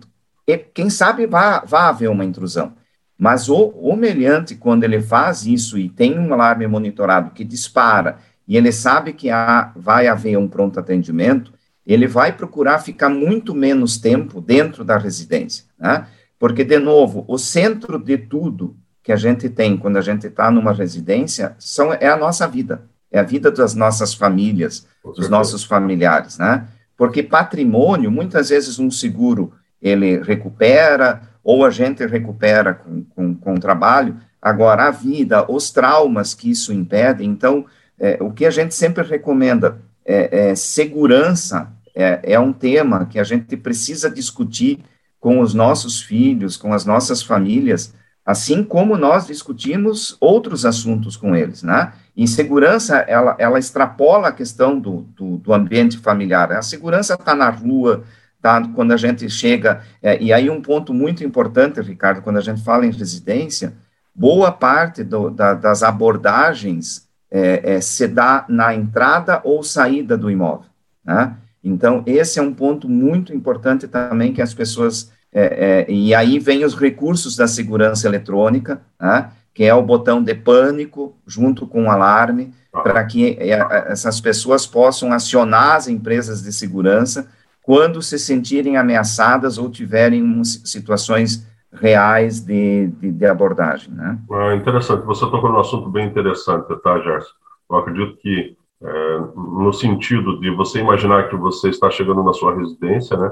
quem 0.74 0.90
sabe 0.90 1.28
vai, 1.28 1.62
vai 1.66 1.82
haver 1.82 2.10
uma 2.10 2.24
intrusão. 2.24 2.74
Mas 3.24 3.48
o, 3.48 3.56
o 3.56 3.96
meliante, 3.96 4.54
quando 4.54 4.84
ele 4.84 5.02
faz 5.02 5.46
isso 5.46 5.78
e 5.78 5.88
tem 5.88 6.20
um 6.20 6.34
alarme 6.34 6.68
monitorado 6.68 7.32
que 7.32 7.46
dispara, 7.46 8.18
e 8.46 8.58
ele 8.58 8.70
sabe 8.70 9.14
que 9.14 9.30
há, 9.30 9.72
vai 9.78 10.08
haver 10.08 10.38
um 10.38 10.46
pronto 10.46 10.78
atendimento, 10.78 11.54
ele 11.88 12.06
vai 12.06 12.34
procurar 12.34 12.80
ficar 12.80 13.08
muito 13.08 13.56
menos 13.56 13.98
tempo 13.98 14.42
dentro 14.42 14.84
da 14.84 14.98
residência, 14.98 15.64
né? 15.80 16.06
Porque, 16.38 16.66
de 16.66 16.78
novo, 16.78 17.24
o 17.26 17.38
centro 17.38 17.98
de 17.98 18.18
tudo 18.18 18.76
que 19.02 19.14
a 19.14 19.16
gente 19.16 19.48
tem 19.48 19.78
quando 19.78 19.96
a 19.96 20.02
gente 20.02 20.28
está 20.28 20.52
numa 20.52 20.74
residência 20.74 21.56
são, 21.58 21.94
é 21.94 22.08
a 22.10 22.18
nossa 22.18 22.46
vida, 22.46 22.84
é 23.10 23.22
a 23.22 23.24
vida 23.24 23.50
das 23.50 23.74
nossas 23.74 24.14
famílias, 24.14 24.86
dos 25.02 25.30
nossos 25.30 25.64
familiares, 25.64 26.38
né? 26.38 26.68
Porque 26.98 27.24
patrimônio, 27.24 28.12
muitas 28.12 28.50
vezes 28.50 28.80
um 28.80 28.92
seguro, 28.92 29.54
ele 29.82 30.22
recupera, 30.22 31.22
ou 31.44 31.66
a 31.66 31.70
gente 31.70 32.06
recupera 32.06 32.74
com, 32.74 33.04
com, 33.04 33.36
com 33.36 33.56
trabalho, 33.56 34.18
agora 34.42 34.88
a 34.88 34.92
vida, 34.92 35.50
os 35.52 35.72
traumas 35.72 36.34
que 36.34 36.50
isso 36.50 36.72
impede, 36.72 37.26
então, 37.26 37.66
é, 38.00 38.18
o 38.22 38.32
que 38.32 38.46
a 38.46 38.52
gente 38.52 38.74
sempre 38.74 39.04
recomenda 39.04 39.80
é, 40.06 40.50
é 40.50 40.56
segurança 40.56 41.72
é, 41.96 42.20
é 42.24 42.40
um 42.40 42.52
tema 42.52 43.06
que 43.06 43.20
a 43.20 43.24
gente 43.24 43.56
precisa 43.56 44.10
discutir 44.10 44.84
com 45.20 45.40
os 45.40 45.54
nossos 45.54 46.02
filhos, 46.02 46.58
com 46.58 46.74
as 46.74 46.86
nossas 46.86 47.22
famílias, 47.22 47.94
assim 48.26 48.64
como 48.64 48.98
nós 48.98 49.28
discutimos 49.28 50.18
outros 50.20 50.66
assuntos 50.66 51.16
com 51.16 51.36
eles, 51.36 51.62
né? 51.62 51.94
E 52.16 52.28
segurança, 52.28 52.98
ela, 53.00 53.36
ela 53.40 53.60
extrapola 53.60 54.30
a 54.30 54.34
questão 54.34 54.80
do, 54.80 55.02
do, 55.16 55.38
do 55.38 55.54
ambiente 55.54 55.98
familiar. 55.98 56.52
A 56.52 56.62
segurança 56.62 57.16
está 57.16 57.34
na 57.34 57.50
rua, 57.50 58.04
tá? 58.44 58.62
Quando 58.76 58.92
a 58.92 58.98
gente 58.98 59.30
chega, 59.30 59.82
é, 60.02 60.22
e 60.22 60.34
aí 60.34 60.50
um 60.50 60.62
ponto 60.62 60.94
muito 60.94 61.24
importante, 61.24 61.80
Ricardo, 61.80 62.22
quando 62.22 62.38
a 62.38 62.42
gente 62.42 62.62
fala 62.62 62.86
em 62.86 62.92
residência, 62.92 63.74
boa 64.14 64.52
parte 64.52 65.02
do, 65.02 65.30
da, 65.30 65.54
das 65.54 65.82
abordagens 65.82 67.08
é, 67.32 67.76
é, 67.76 67.82
se 67.82 68.06
dá 68.06 68.46
na 68.50 68.76
entrada 68.76 69.40
ou 69.46 69.64
saída 69.64 70.18
do 70.18 70.30
imóvel, 70.30 70.70
né? 71.06 71.38
Então, 71.64 72.04
esse 72.06 72.38
é 72.38 72.42
um 72.42 72.54
ponto 72.54 72.90
muito 72.90 73.34
importante 73.34 73.88
também 73.88 74.34
que 74.34 74.42
as 74.42 74.54
pessoas. 74.54 75.10
É, 75.32 75.86
é, 75.88 75.92
e 75.92 76.14
aí 76.14 76.38
vem 76.38 76.66
os 76.66 76.76
recursos 76.76 77.38
da 77.38 77.48
segurança 77.48 78.06
eletrônica, 78.06 78.82
né, 79.00 79.32
que 79.54 79.64
é 79.64 79.74
o 79.74 79.82
botão 79.82 80.22
de 80.22 80.36
pânico 80.36 81.16
junto 81.26 81.66
com 81.66 81.86
o 81.86 81.90
alarme, 81.90 82.54
ah. 82.74 82.82
para 82.82 83.04
que 83.06 83.38
é, 83.40 83.58
essas 83.88 84.20
pessoas 84.20 84.68
possam 84.68 85.14
acionar 85.14 85.78
as 85.78 85.88
empresas 85.88 86.44
de 86.44 86.52
segurança 86.52 87.30
quando 87.64 88.02
se 88.02 88.20
sentirem 88.20 88.78
ameaçadas 88.78 89.58
ou 89.58 89.70
tiverem 89.70 90.44
situações 90.44 91.48
reais 91.72 92.42
de, 92.42 92.88
de, 92.88 93.12
de 93.12 93.26
abordagem. 93.26 93.92
Né? 93.94 94.20
Ah, 94.32 94.54
interessante, 94.54 95.06
você 95.06 95.22
tocou 95.22 95.50
num 95.50 95.60
assunto 95.60 95.90
bem 95.90 96.06
interessante, 96.06 96.68
tá, 96.84 97.00
Gerson? 97.00 97.34
Eu 97.72 97.78
acredito 97.78 98.18
que 98.18 98.56
é, 98.84 99.20
no 99.36 99.72
sentido 99.72 100.40
de 100.40 100.52
você 100.52 100.80
imaginar 100.80 101.30
que 101.30 101.36
você 101.38 101.70
está 101.70 101.90
chegando 101.90 102.22
na 102.22 102.34
sua 102.34 102.54
residência, 102.54 103.16
né, 103.16 103.32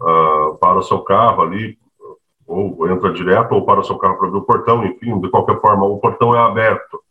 uh, 0.00 0.54
para 0.58 0.78
o 0.78 0.82
seu 0.82 1.00
carro 1.00 1.42
ali, 1.42 1.78
ou 2.46 2.88
entra 2.88 3.12
direto, 3.12 3.52
ou 3.52 3.64
para 3.64 3.80
o 3.80 3.84
seu 3.84 3.96
carro 3.96 4.18
para 4.18 4.28
abrir 4.28 4.38
o 4.38 4.42
portão, 4.42 4.84
enfim, 4.84 5.18
de 5.18 5.30
qualquer 5.30 5.58
forma, 5.60 5.86
o 5.86 5.98
portão 5.98 6.34
é 6.34 6.38
aberto. 6.38 7.02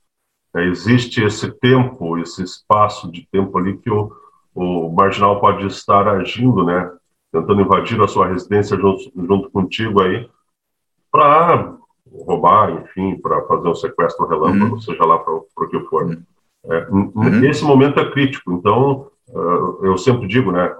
É, 0.56 0.64
existe 0.64 1.24
esse 1.24 1.52
tempo, 1.60 2.18
esse 2.20 2.44
espaço 2.44 3.12
de 3.12 3.28
tempo 3.32 3.58
ali 3.58 3.78
que 3.78 3.90
o, 3.90 4.12
o 4.56 4.90
marginal 4.90 5.40
pode 5.42 5.68
estar 5.68 6.08
agindo, 6.08 6.64
né, 6.64 6.90
tentando 7.32 7.62
invadir 7.62 8.02
a 8.02 8.08
sua 8.08 8.28
residência 8.28 8.78
junto, 8.78 9.12
junto 9.14 9.50
contigo 9.52 10.02
aí, 10.02 10.30
para 11.12 11.76
roubar, 12.10 12.72
enfim, 12.72 13.18
para 13.18 13.42
fazer 13.44 13.68
um 13.68 13.76
sequestro 13.76 14.26
relâmpago, 14.26 14.76
uhum. 14.76 14.82
seja 14.82 15.04
lá 15.04 15.20
para 15.20 15.34
o 15.34 15.68
que 15.70 15.80
for. 15.82 16.06
Uhum. 16.06 16.24
É, 16.66 16.88
uhum. 16.90 17.46
Esse 17.46 17.64
momento 17.64 18.00
é 18.00 18.10
crítico, 18.10 18.54
então 18.54 19.12
uh, 19.30 19.86
eu 19.86 19.98
sempre 19.98 20.28
digo, 20.28 20.52
né, 20.52 20.74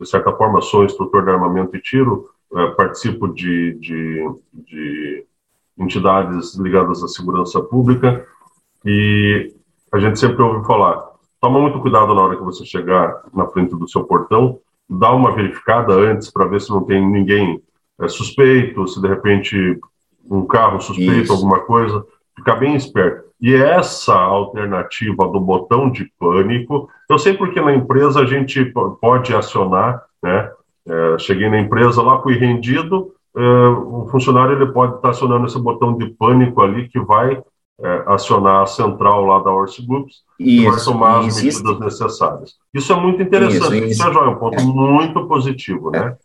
de 0.00 0.08
certa 0.08 0.32
forma 0.32 0.60
sou 0.62 0.84
instrutor 0.84 1.24
de 1.24 1.30
armamento 1.30 1.76
e 1.76 1.82
tiro, 1.82 2.30
uh, 2.52 2.74
participo 2.76 3.28
de, 3.28 3.74
de, 3.74 4.30
de, 4.52 5.26
entidades 5.78 6.54
ligadas 6.56 7.02
à 7.02 7.08
segurança 7.08 7.60
pública 7.62 8.26
e 8.84 9.54
a 9.92 9.98
gente 9.98 10.18
sempre 10.18 10.42
ouve 10.42 10.66
falar, 10.66 11.09
toma 11.40 11.60
muito 11.60 11.80
cuidado 11.80 12.14
na 12.14 12.22
hora 12.22 12.36
que 12.36 12.42
você 12.42 12.64
chegar 12.64 13.22
na 13.34 13.46
frente 13.46 13.74
do 13.74 13.88
seu 13.88 14.04
portão, 14.04 14.58
dá 14.88 15.12
uma 15.12 15.32
verificada 15.32 15.94
antes 15.94 16.30
para 16.30 16.46
ver 16.46 16.60
se 16.60 16.70
não 16.70 16.84
tem 16.84 17.04
ninguém 17.06 17.62
é, 18.00 18.08
suspeito, 18.08 18.86
se 18.86 19.00
de 19.00 19.08
repente 19.08 19.78
um 20.30 20.44
carro 20.46 20.80
suspeito, 20.80 21.22
Isso. 21.22 21.32
alguma 21.32 21.60
coisa, 21.60 22.04
ficar 22.36 22.56
bem 22.56 22.74
esperto. 22.74 23.30
E 23.40 23.54
essa 23.54 24.14
alternativa 24.14 25.26
do 25.28 25.40
botão 25.40 25.90
de 25.90 26.10
pânico, 26.18 26.90
eu 27.08 27.18
sei 27.18 27.34
porque 27.34 27.60
na 27.60 27.74
empresa 27.74 28.20
a 28.20 28.26
gente 28.26 28.64
pode 29.00 29.34
acionar, 29.34 30.02
né? 30.22 30.50
É, 30.86 31.18
cheguei 31.18 31.48
na 31.48 31.58
empresa 31.58 32.02
lá, 32.02 32.20
fui 32.20 32.36
rendido, 32.36 33.12
é, 33.36 33.40
o 33.40 34.08
funcionário 34.10 34.56
ele 34.56 34.72
pode 34.72 34.96
estar 34.96 35.10
acionando 35.10 35.46
esse 35.46 35.58
botão 35.58 35.96
de 35.96 36.06
pânico 36.10 36.60
ali 36.60 36.88
que 36.88 36.98
vai 37.00 37.40
é, 37.82 38.04
acionar 38.06 38.62
a 38.62 38.66
central 38.66 39.24
lá 39.24 39.38
da 39.42 39.50
Orsi 39.50 39.84
Groups 39.86 40.16
e 40.38 40.66
vai 40.66 40.78
tomar 40.84 41.20
as 41.20 41.42
medidas 41.42 41.80
necessárias. 41.80 42.54
Isso 42.74 42.92
é 42.92 42.96
muito 42.96 43.22
interessante, 43.22 43.62
isso, 43.62 43.74
isso. 43.74 44.08
isso 44.08 44.18
é 44.18 44.28
um 44.28 44.36
ponto 44.36 44.62
muito 44.64 45.26
positivo, 45.26 45.90
né? 45.90 46.16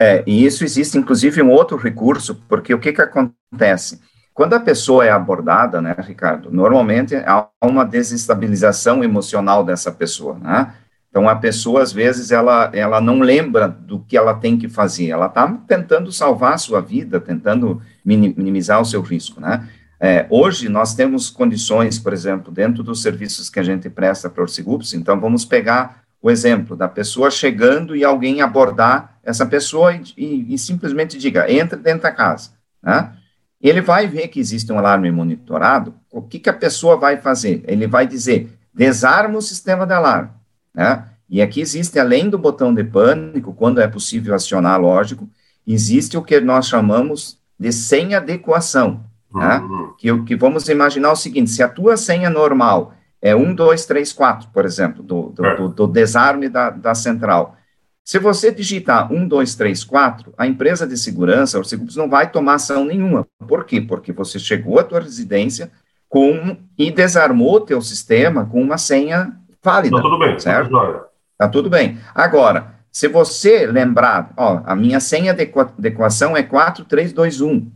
É, 0.00 0.24
e 0.26 0.44
isso 0.44 0.64
existe, 0.64 0.98
inclusive, 0.98 1.42
um 1.42 1.50
outro 1.50 1.76
recurso, 1.76 2.34
porque 2.48 2.74
o 2.74 2.78
que, 2.78 2.92
que 2.92 3.02
acontece? 3.02 4.00
Quando 4.34 4.54
a 4.54 4.60
pessoa 4.60 5.04
é 5.04 5.10
abordada, 5.10 5.80
né, 5.80 5.94
Ricardo, 5.98 6.50
normalmente 6.50 7.14
há 7.16 7.46
uma 7.62 7.84
desestabilização 7.84 9.04
emocional 9.04 9.62
dessa 9.62 9.92
pessoa, 9.92 10.38
né? 10.38 10.74
Então, 11.10 11.28
a 11.28 11.36
pessoa, 11.36 11.82
às 11.82 11.92
vezes, 11.92 12.30
ela, 12.30 12.70
ela 12.72 12.98
não 12.98 13.20
lembra 13.20 13.68
do 13.68 14.00
que 14.00 14.16
ela 14.16 14.32
tem 14.32 14.56
que 14.56 14.66
fazer, 14.66 15.10
ela 15.10 15.26
está 15.26 15.46
tentando 15.68 16.10
salvar 16.10 16.54
a 16.54 16.58
sua 16.58 16.80
vida, 16.80 17.20
tentando 17.20 17.82
minimizar 18.02 18.80
o 18.80 18.84
seu 18.86 19.02
risco, 19.02 19.38
né? 19.38 19.68
É, 20.04 20.26
hoje, 20.28 20.68
nós 20.68 20.96
temos 20.96 21.30
condições, 21.30 21.96
por 21.96 22.12
exemplo, 22.12 22.50
dentro 22.50 22.82
dos 22.82 23.00
serviços 23.00 23.48
que 23.48 23.60
a 23.60 23.62
gente 23.62 23.88
presta 23.88 24.28
para 24.28 24.42
Orcigups, 24.42 24.94
então, 24.94 25.20
vamos 25.20 25.44
pegar 25.44 26.02
o 26.20 26.28
exemplo 26.28 26.74
da 26.74 26.88
pessoa 26.88 27.30
chegando 27.30 27.94
e 27.94 28.04
alguém 28.04 28.40
abordar 28.40 29.16
essa 29.22 29.46
pessoa 29.46 29.94
e, 29.94 30.02
e, 30.16 30.54
e 30.54 30.58
simplesmente 30.58 31.16
diga, 31.16 31.48
entre 31.48 31.78
dentro 31.78 32.02
da 32.02 32.10
casa, 32.10 32.50
né? 32.82 33.12
ele 33.60 33.80
vai 33.80 34.08
ver 34.08 34.26
que 34.26 34.40
existe 34.40 34.72
um 34.72 34.78
alarme 34.78 35.08
monitorado, 35.12 35.94
o 36.10 36.20
que, 36.20 36.40
que 36.40 36.50
a 36.50 36.52
pessoa 36.52 36.96
vai 36.96 37.18
fazer? 37.18 37.62
Ele 37.68 37.86
vai 37.86 38.04
dizer, 38.04 38.50
desarma 38.74 39.38
o 39.38 39.42
sistema 39.42 39.86
de 39.86 39.94
alarme, 39.94 40.30
né? 40.74 41.04
E 41.30 41.40
aqui 41.40 41.60
existe, 41.60 41.98
além 41.98 42.28
do 42.28 42.36
botão 42.36 42.74
de 42.74 42.82
pânico, 42.82 43.54
quando 43.54 43.80
é 43.80 43.86
possível 43.86 44.34
acionar, 44.34 44.80
lógico, 44.80 45.30
existe 45.64 46.16
o 46.16 46.22
que 46.22 46.40
nós 46.40 46.66
chamamos 46.66 47.38
de 47.58 47.72
senha 47.72 48.18
adequação, 48.18 49.04
uhum. 49.34 49.92
que, 49.96 50.22
que 50.24 50.36
vamos 50.36 50.68
imaginar 50.68 51.12
o 51.12 51.16
seguinte, 51.16 51.50
se 51.50 51.62
a 51.62 51.68
tua 51.68 51.96
senha 51.96 52.28
normal 52.28 52.94
é 53.20 53.34
1, 53.34 53.54
2, 53.54 53.86
3, 53.86 54.12
4, 54.12 54.48
por 54.52 54.64
exemplo, 54.64 55.02
do, 55.02 55.30
do, 55.30 55.46
é. 55.46 55.56
do, 55.56 55.68
do 55.68 55.86
desarme 55.86 56.48
da, 56.48 56.70
da 56.70 56.94
central, 56.94 57.56
se 58.04 58.18
você 58.18 58.50
digitar 58.50 59.12
1, 59.12 59.28
2, 59.28 59.54
3, 59.54 59.84
4, 59.84 60.34
a 60.36 60.46
empresa 60.46 60.86
de 60.86 60.96
segurança, 60.96 61.60
o 61.60 61.64
Seguros, 61.64 61.96
não 61.96 62.10
vai 62.10 62.30
tomar 62.30 62.54
ação 62.54 62.84
nenhuma. 62.84 63.26
Por 63.46 63.64
quê? 63.64 63.80
Porque 63.80 64.12
você 64.12 64.40
chegou 64.40 64.80
à 64.80 64.84
tua 64.84 65.00
residência 65.00 65.70
com 66.08 66.56
e 66.76 66.90
desarmou 66.90 67.54
o 67.54 67.60
teu 67.60 67.80
sistema 67.80 68.44
com 68.44 68.60
uma 68.60 68.76
senha 68.76 69.32
válida. 69.62 69.96
Tá 69.96 70.02
tudo 70.02 70.18
bem, 70.18 70.38
certo? 70.38 70.70
Tá, 70.70 71.04
tá 71.38 71.48
tudo 71.48 71.70
bem. 71.70 71.98
Agora, 72.12 72.74
se 72.90 73.06
você 73.06 73.66
lembrar, 73.66 74.32
ó, 74.36 74.60
a 74.66 74.74
minha 74.74 74.98
senha 74.98 75.32
de 75.32 75.48
equação 75.84 76.36
é 76.36 76.42
4321. 76.42 77.70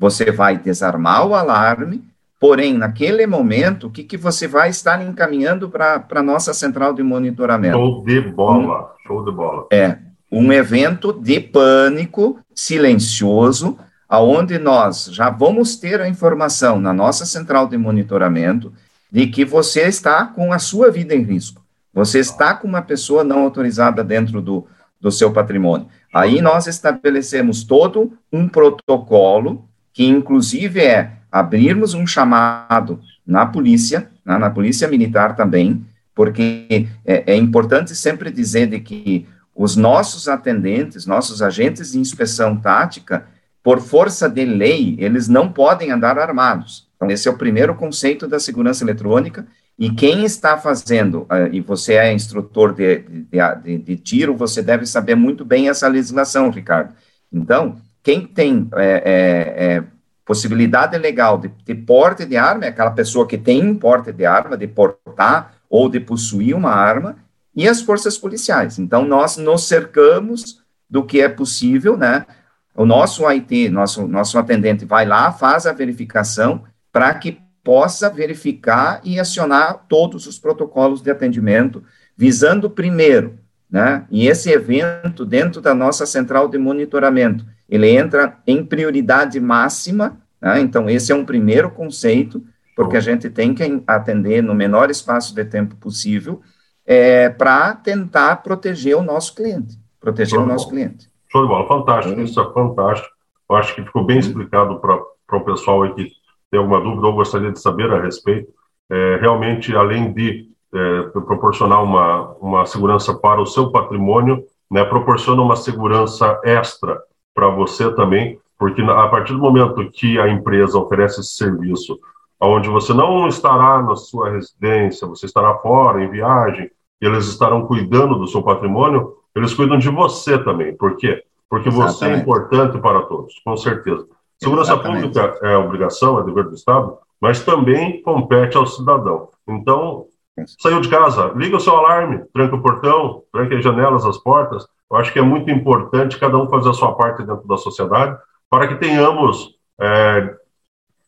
Você 0.00 0.32
vai 0.32 0.56
desarmar 0.56 1.26
o 1.26 1.34
alarme, 1.34 2.02
porém, 2.40 2.72
naquele 2.72 3.26
momento, 3.26 3.88
o 3.88 3.90
que, 3.90 4.02
que 4.02 4.16
você 4.16 4.48
vai 4.48 4.70
estar 4.70 5.06
encaminhando 5.06 5.68
para 5.68 6.02
a 6.10 6.22
nossa 6.22 6.54
central 6.54 6.94
de 6.94 7.02
monitoramento? 7.02 7.76
Show 7.76 8.04
de 8.06 8.20
bola, 8.22 8.94
um, 8.94 9.06
show 9.06 9.22
de 9.22 9.30
bola. 9.30 9.66
É, 9.70 9.98
um 10.32 10.50
evento 10.50 11.12
de 11.12 11.38
pânico 11.38 12.40
silencioso, 12.54 13.76
aonde 14.08 14.58
nós 14.58 15.10
já 15.12 15.28
vamos 15.28 15.76
ter 15.76 16.00
a 16.00 16.08
informação 16.08 16.80
na 16.80 16.94
nossa 16.94 17.26
central 17.26 17.68
de 17.68 17.76
monitoramento 17.76 18.72
de 19.12 19.26
que 19.26 19.44
você 19.44 19.82
está 19.82 20.24
com 20.24 20.50
a 20.50 20.58
sua 20.58 20.90
vida 20.90 21.14
em 21.14 21.22
risco. 21.22 21.60
Você 21.92 22.20
está 22.20 22.54
com 22.54 22.66
uma 22.66 22.80
pessoa 22.80 23.22
não 23.22 23.42
autorizada 23.42 24.02
dentro 24.02 24.40
do, 24.40 24.66
do 24.98 25.10
seu 25.10 25.30
patrimônio. 25.30 25.88
Aí 26.10 26.40
nós 26.40 26.66
estabelecemos 26.66 27.64
todo 27.64 28.12
um 28.32 28.48
protocolo, 28.48 29.68
que 29.92 30.06
inclusive 30.06 30.80
é 30.80 31.12
abrirmos 31.30 31.94
um 31.94 32.06
chamado 32.06 33.00
na 33.26 33.46
polícia, 33.46 34.10
na, 34.24 34.34
né, 34.34 34.38
na 34.40 34.50
polícia 34.50 34.88
militar 34.88 35.36
também, 35.36 35.84
porque 36.14 36.88
é, 37.04 37.32
é, 37.32 37.36
importante 37.36 37.94
sempre 37.94 38.30
dizer 38.30 38.66
de 38.66 38.80
que 38.80 39.26
os 39.54 39.76
nossos 39.76 40.28
atendentes, 40.28 41.06
nossos 41.06 41.42
agentes 41.42 41.92
de 41.92 41.98
inspeção 41.98 42.56
tática, 42.56 43.26
por 43.62 43.80
força 43.80 44.28
de 44.28 44.44
lei, 44.44 44.96
eles 44.98 45.28
não 45.28 45.52
podem 45.52 45.90
andar 45.90 46.18
armados. 46.18 46.88
Então, 46.96 47.10
esse 47.10 47.28
é 47.28 47.30
o 47.30 47.36
primeiro 47.36 47.74
conceito 47.74 48.26
da 48.26 48.38
segurança 48.38 48.84
eletrônica, 48.84 49.46
e 49.78 49.90
quem 49.90 50.24
está 50.24 50.58
fazendo, 50.58 51.22
uh, 51.22 51.48
e 51.50 51.60
você 51.60 51.94
é 51.94 52.12
instrutor 52.12 52.74
de, 52.74 52.98
de, 52.98 53.38
de, 53.62 53.78
de, 53.78 53.96
tiro, 53.96 54.36
você 54.36 54.62
deve 54.62 54.84
saber 54.84 55.14
muito 55.14 55.42
bem 55.42 55.70
essa 55.70 55.88
legislação, 55.88 56.50
Ricardo. 56.50 56.94
Então, 57.32 57.80
quem 58.02 58.26
tem 58.26 58.68
é, 58.74 58.84
é, 58.84 59.64
é, 59.64 59.84
possibilidade 60.24 60.96
legal 60.96 61.38
de, 61.38 61.48
de 61.64 61.74
porte 61.74 62.24
de 62.24 62.36
arma 62.36 62.64
é 62.64 62.68
aquela 62.68 62.90
pessoa 62.90 63.26
que 63.26 63.36
tem 63.36 63.74
porte 63.74 64.12
de 64.12 64.24
arma, 64.24 64.56
de 64.56 64.66
portar 64.66 65.54
ou 65.68 65.88
de 65.88 66.00
possuir 66.00 66.54
uma 66.54 66.70
arma, 66.70 67.16
e 67.54 67.68
as 67.68 67.80
forças 67.80 68.16
policiais. 68.16 68.78
Então, 68.78 69.04
nós 69.04 69.36
nos 69.36 69.66
cercamos 69.66 70.62
do 70.88 71.04
que 71.04 71.20
é 71.20 71.28
possível, 71.28 71.96
né? 71.96 72.26
O 72.74 72.84
nosso 72.84 73.24
IT, 73.30 73.68
nosso, 73.68 74.06
nosso 74.06 74.38
atendente 74.38 74.84
vai 74.84 75.04
lá, 75.04 75.30
faz 75.32 75.66
a 75.66 75.72
verificação 75.72 76.64
para 76.92 77.12
que 77.14 77.40
possa 77.62 78.08
verificar 78.08 79.00
e 79.04 79.20
acionar 79.20 79.84
todos 79.88 80.26
os 80.26 80.38
protocolos 80.38 81.02
de 81.02 81.10
atendimento, 81.10 81.84
visando 82.16 82.70
primeiro, 82.70 83.38
né? 83.70 84.04
E 84.10 84.26
esse 84.26 84.50
evento 84.50 85.24
dentro 85.24 85.60
da 85.60 85.74
nossa 85.74 86.04
central 86.04 86.48
de 86.48 86.58
monitoramento, 86.58 87.44
ele 87.68 87.88
entra 87.88 88.38
em 88.46 88.64
prioridade 88.64 89.38
máxima, 89.38 90.18
né? 90.40 90.60
Então 90.60 90.90
esse 90.90 91.12
é 91.12 91.14
um 91.14 91.24
primeiro 91.24 91.70
conceito, 91.70 92.42
porque 92.74 92.96
a 92.96 93.00
gente 93.00 93.30
tem 93.30 93.54
que 93.54 93.82
atender 93.86 94.42
no 94.42 94.54
menor 94.54 94.90
espaço 94.90 95.34
de 95.34 95.44
tempo 95.44 95.76
possível, 95.76 96.40
é, 96.84 97.28
para 97.28 97.74
tentar 97.74 98.36
proteger 98.36 98.96
o 98.96 99.02
nosso 99.02 99.34
cliente, 99.34 99.78
proteger 100.00 100.38
Show 100.38 100.44
o 100.44 100.46
nosso 100.46 100.68
cliente. 100.68 101.08
Show 101.30 101.42
de 101.42 101.48
bola, 101.48 101.68
fantástico, 101.68 102.20
isso 102.20 102.40
é 102.40 102.52
fantástico. 102.52 103.14
Eu 103.48 103.56
acho 103.56 103.74
que 103.74 103.84
ficou 103.84 104.04
bem 104.04 104.18
explicado 104.18 104.80
para 104.80 105.36
o 105.36 105.44
pessoal 105.44 105.82
aí 105.82 105.94
que 105.94 106.10
tem 106.50 106.58
alguma 106.58 106.80
dúvida 106.80 107.06
ou 107.06 107.14
gostaria 107.14 107.52
de 107.52 107.60
saber 107.60 107.92
a 107.92 108.02
respeito, 108.02 108.52
é, 108.90 109.18
realmente, 109.20 109.74
além 109.76 110.12
de 110.12 110.49
é, 110.72 111.02
proporcionar 111.02 111.82
uma, 111.82 112.32
uma 112.40 112.66
segurança 112.66 113.14
para 113.14 113.40
o 113.40 113.46
seu 113.46 113.70
patrimônio, 113.70 114.44
né, 114.70 114.84
proporciona 114.84 115.42
uma 115.42 115.56
segurança 115.56 116.40
extra 116.44 117.00
para 117.34 117.48
você 117.48 117.92
também, 117.94 118.38
porque 118.58 118.82
a 118.82 119.08
partir 119.08 119.32
do 119.32 119.40
momento 119.40 119.90
que 119.90 120.18
a 120.20 120.28
empresa 120.28 120.78
oferece 120.78 121.20
esse 121.20 121.34
serviço, 121.34 121.98
onde 122.40 122.68
você 122.68 122.94
não 122.94 123.26
estará 123.26 123.82
na 123.82 123.96
sua 123.96 124.30
residência, 124.30 125.06
você 125.06 125.26
estará 125.26 125.54
fora, 125.58 126.02
em 126.02 126.10
viagem, 126.10 126.70
e 127.00 127.06
eles 127.06 127.26
estarão 127.26 127.66
cuidando 127.66 128.16
do 128.16 128.28
seu 128.28 128.42
patrimônio, 128.42 129.14
eles 129.34 129.54
cuidam 129.54 129.78
de 129.78 129.88
você 129.88 130.38
também. 130.38 130.76
Por 130.76 130.96
quê? 130.96 131.22
Porque 131.48 131.68
Exatamente. 131.68 131.98
você 131.98 132.04
é 132.06 132.16
importante 132.16 132.78
para 132.78 133.02
todos, 133.02 133.40
com 133.44 133.56
certeza. 133.56 134.06
Segurança 134.38 134.72
Exatamente. 134.72 135.02
pública 135.02 135.38
é 135.42 135.56
obrigação, 135.56 136.18
é 136.18 136.24
dever 136.24 136.44
do 136.44 136.54
Estado, 136.54 136.96
mas 137.20 137.44
também 137.44 138.00
compete 138.02 138.56
ao 138.56 138.66
cidadão. 138.66 139.28
Então, 139.46 140.06
saiu 140.46 140.80
de 140.80 140.88
casa, 140.88 141.32
liga 141.34 141.56
o 141.56 141.60
seu 141.60 141.76
alarme, 141.76 142.22
tranca 142.32 142.56
o 142.56 142.62
portão, 142.62 143.22
tranca 143.32 143.56
as 143.56 143.64
janelas, 143.64 144.04
as 144.04 144.18
portas. 144.18 144.66
Eu 144.90 144.96
acho 144.96 145.12
que 145.12 145.18
é 145.18 145.22
muito 145.22 145.50
importante 145.50 146.18
cada 146.18 146.36
um 146.36 146.48
fazer 146.48 146.70
a 146.70 146.74
sua 146.74 146.94
parte 146.94 147.22
dentro 147.22 147.46
da 147.46 147.56
sociedade 147.56 148.16
para 148.50 148.66
que 148.66 148.74
tenhamos 148.74 149.54
é, 149.80 150.34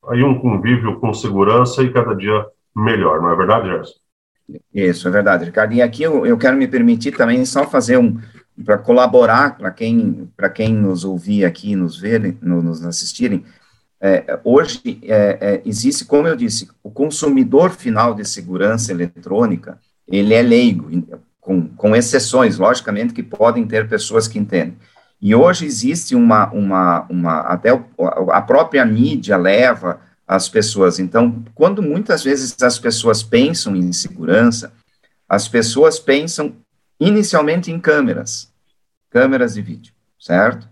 aí 0.08 0.22
um 0.22 0.38
convívio 0.38 0.98
com 1.00 1.12
segurança 1.12 1.82
e 1.82 1.92
cada 1.92 2.14
dia 2.14 2.46
melhor, 2.74 3.20
não 3.20 3.30
é 3.30 3.36
verdade, 3.36 3.68
Gerson? 3.68 4.02
Isso, 4.74 5.08
é 5.08 5.10
verdade, 5.10 5.44
Ricardo. 5.44 5.72
E 5.72 5.82
aqui 5.82 6.02
eu, 6.02 6.26
eu 6.26 6.36
quero 6.36 6.56
me 6.56 6.68
permitir 6.68 7.12
também 7.12 7.44
só 7.44 7.66
fazer 7.66 7.98
um, 7.98 8.18
para 8.64 8.78
colaborar 8.78 9.56
para 9.56 9.70
quem, 9.70 10.28
quem 10.54 10.74
nos 10.74 11.04
ouvir 11.04 11.44
aqui, 11.44 11.74
nos 11.74 11.98
verem, 11.98 12.36
nos 12.40 12.84
assistirem, 12.84 13.44
é, 14.04 14.40
hoje 14.42 14.98
é, 15.04 15.38
é, 15.40 15.62
existe, 15.64 16.04
como 16.04 16.26
eu 16.26 16.34
disse, 16.34 16.68
o 16.82 16.90
consumidor 16.90 17.70
final 17.70 18.12
de 18.14 18.24
segurança 18.24 18.90
eletrônica, 18.90 19.78
ele 20.08 20.34
é 20.34 20.42
leigo, 20.42 20.90
com, 21.40 21.68
com 21.68 21.94
exceções, 21.94 22.58
logicamente, 22.58 23.14
que 23.14 23.22
podem 23.22 23.64
ter 23.64 23.88
pessoas 23.88 24.26
que 24.26 24.40
entendem. 24.40 24.76
E 25.20 25.36
hoje 25.36 25.64
existe 25.64 26.16
uma, 26.16 26.50
uma, 26.50 27.06
uma 27.08 27.40
até 27.42 27.70
a 28.32 28.42
própria 28.42 28.84
mídia 28.84 29.36
leva 29.36 30.00
as 30.26 30.48
pessoas. 30.48 30.98
Então, 30.98 31.44
quando 31.54 31.80
muitas 31.80 32.24
vezes 32.24 32.60
as 32.60 32.80
pessoas 32.80 33.22
pensam 33.22 33.76
em 33.76 33.92
segurança, 33.92 34.72
as 35.28 35.46
pessoas 35.46 36.00
pensam 36.00 36.56
inicialmente 36.98 37.70
em 37.70 37.78
câmeras, 37.78 38.52
câmeras 39.08 39.54
de 39.54 39.62
vídeo, 39.62 39.92
certo? 40.18 40.71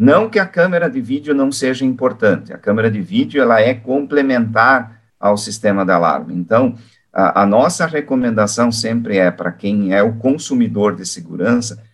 Não 0.00 0.30
que 0.30 0.38
a 0.38 0.46
câmera 0.46 0.88
de 0.88 0.98
vídeo 0.98 1.34
não 1.34 1.52
seja 1.52 1.84
importante, 1.84 2.54
a 2.54 2.56
câmera 2.56 2.90
de 2.90 3.02
vídeo 3.02 3.38
ela 3.38 3.60
é 3.60 3.74
complementar 3.74 4.98
ao 5.20 5.36
sistema 5.36 5.84
de 5.84 5.92
alarme. 5.92 6.32
Então, 6.34 6.74
a, 7.12 7.42
a 7.42 7.46
nossa 7.46 7.84
recomendação 7.84 8.72
sempre 8.72 9.18
é 9.18 9.30
para 9.30 9.52
quem 9.52 9.92
é 9.92 10.02
o 10.02 10.14
consumidor 10.14 10.96
de 10.96 11.04
segurança, 11.04 11.84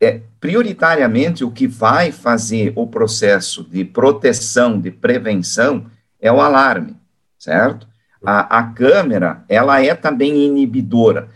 é 0.00 0.22
prioritariamente 0.40 1.44
o 1.44 1.50
que 1.50 1.66
vai 1.66 2.10
fazer 2.10 2.72
o 2.74 2.86
processo 2.86 3.62
de 3.64 3.84
proteção, 3.84 4.80
de 4.80 4.90
prevenção, 4.90 5.84
é 6.18 6.32
o 6.32 6.40
alarme, 6.40 6.96
certo? 7.38 7.86
A, 8.24 8.60
a 8.60 8.62
câmera, 8.68 9.44
ela 9.46 9.84
é 9.84 9.94
também 9.94 10.46
inibidora 10.46 11.28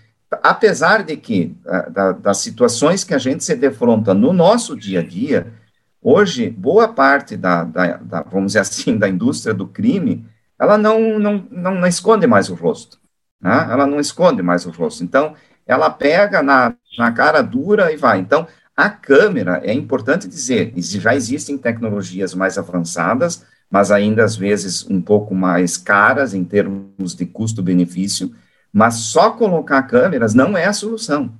apesar 0.42 1.02
de 1.02 1.16
que 1.16 1.56
da, 1.90 2.12
das 2.12 2.38
situações 2.38 3.02
que 3.04 3.14
a 3.14 3.18
gente 3.18 3.42
se 3.42 3.54
defronta 3.54 4.12
no 4.12 4.32
nosso 4.32 4.76
dia 4.76 5.00
a 5.00 5.02
dia, 5.02 5.46
hoje, 6.02 6.50
boa 6.50 6.88
parte 6.88 7.36
da, 7.36 7.64
da, 7.64 7.96
da, 7.96 8.22
vamos 8.22 8.48
dizer 8.48 8.60
assim, 8.60 8.96
da 8.96 9.08
indústria 9.08 9.54
do 9.54 9.66
crime, 9.66 10.26
ela 10.58 10.76
não, 10.76 11.18
não, 11.18 11.46
não, 11.50 11.74
não 11.76 11.86
esconde 11.86 12.26
mais 12.26 12.48
o 12.48 12.54
rosto, 12.54 12.98
né? 13.40 13.68
ela 13.70 13.86
não 13.86 14.00
esconde 14.00 14.42
mais 14.42 14.66
o 14.66 14.70
rosto, 14.70 15.04
então, 15.04 15.34
ela 15.66 15.90
pega 15.90 16.42
na, 16.42 16.74
na 16.96 17.12
cara 17.12 17.42
dura 17.42 17.92
e 17.92 17.96
vai, 17.96 18.18
então, 18.18 18.46
a 18.76 18.88
câmera, 18.88 19.60
é 19.64 19.72
importante 19.72 20.28
dizer, 20.28 20.72
já 20.76 21.14
existem 21.14 21.58
tecnologias 21.58 22.32
mais 22.32 22.56
avançadas, 22.56 23.44
mas 23.70 23.90
ainda 23.90 24.24
às 24.24 24.36
vezes 24.36 24.88
um 24.88 25.00
pouco 25.00 25.34
mais 25.34 25.76
caras 25.76 26.32
em 26.32 26.44
termos 26.44 27.14
de 27.14 27.26
custo-benefício, 27.26 28.34
mas 28.72 28.94
só 28.94 29.32
colocar 29.32 29.82
câmeras 29.82 30.32
não 30.32 30.56
é 30.56 30.66
a 30.66 30.72
solução. 30.72 31.34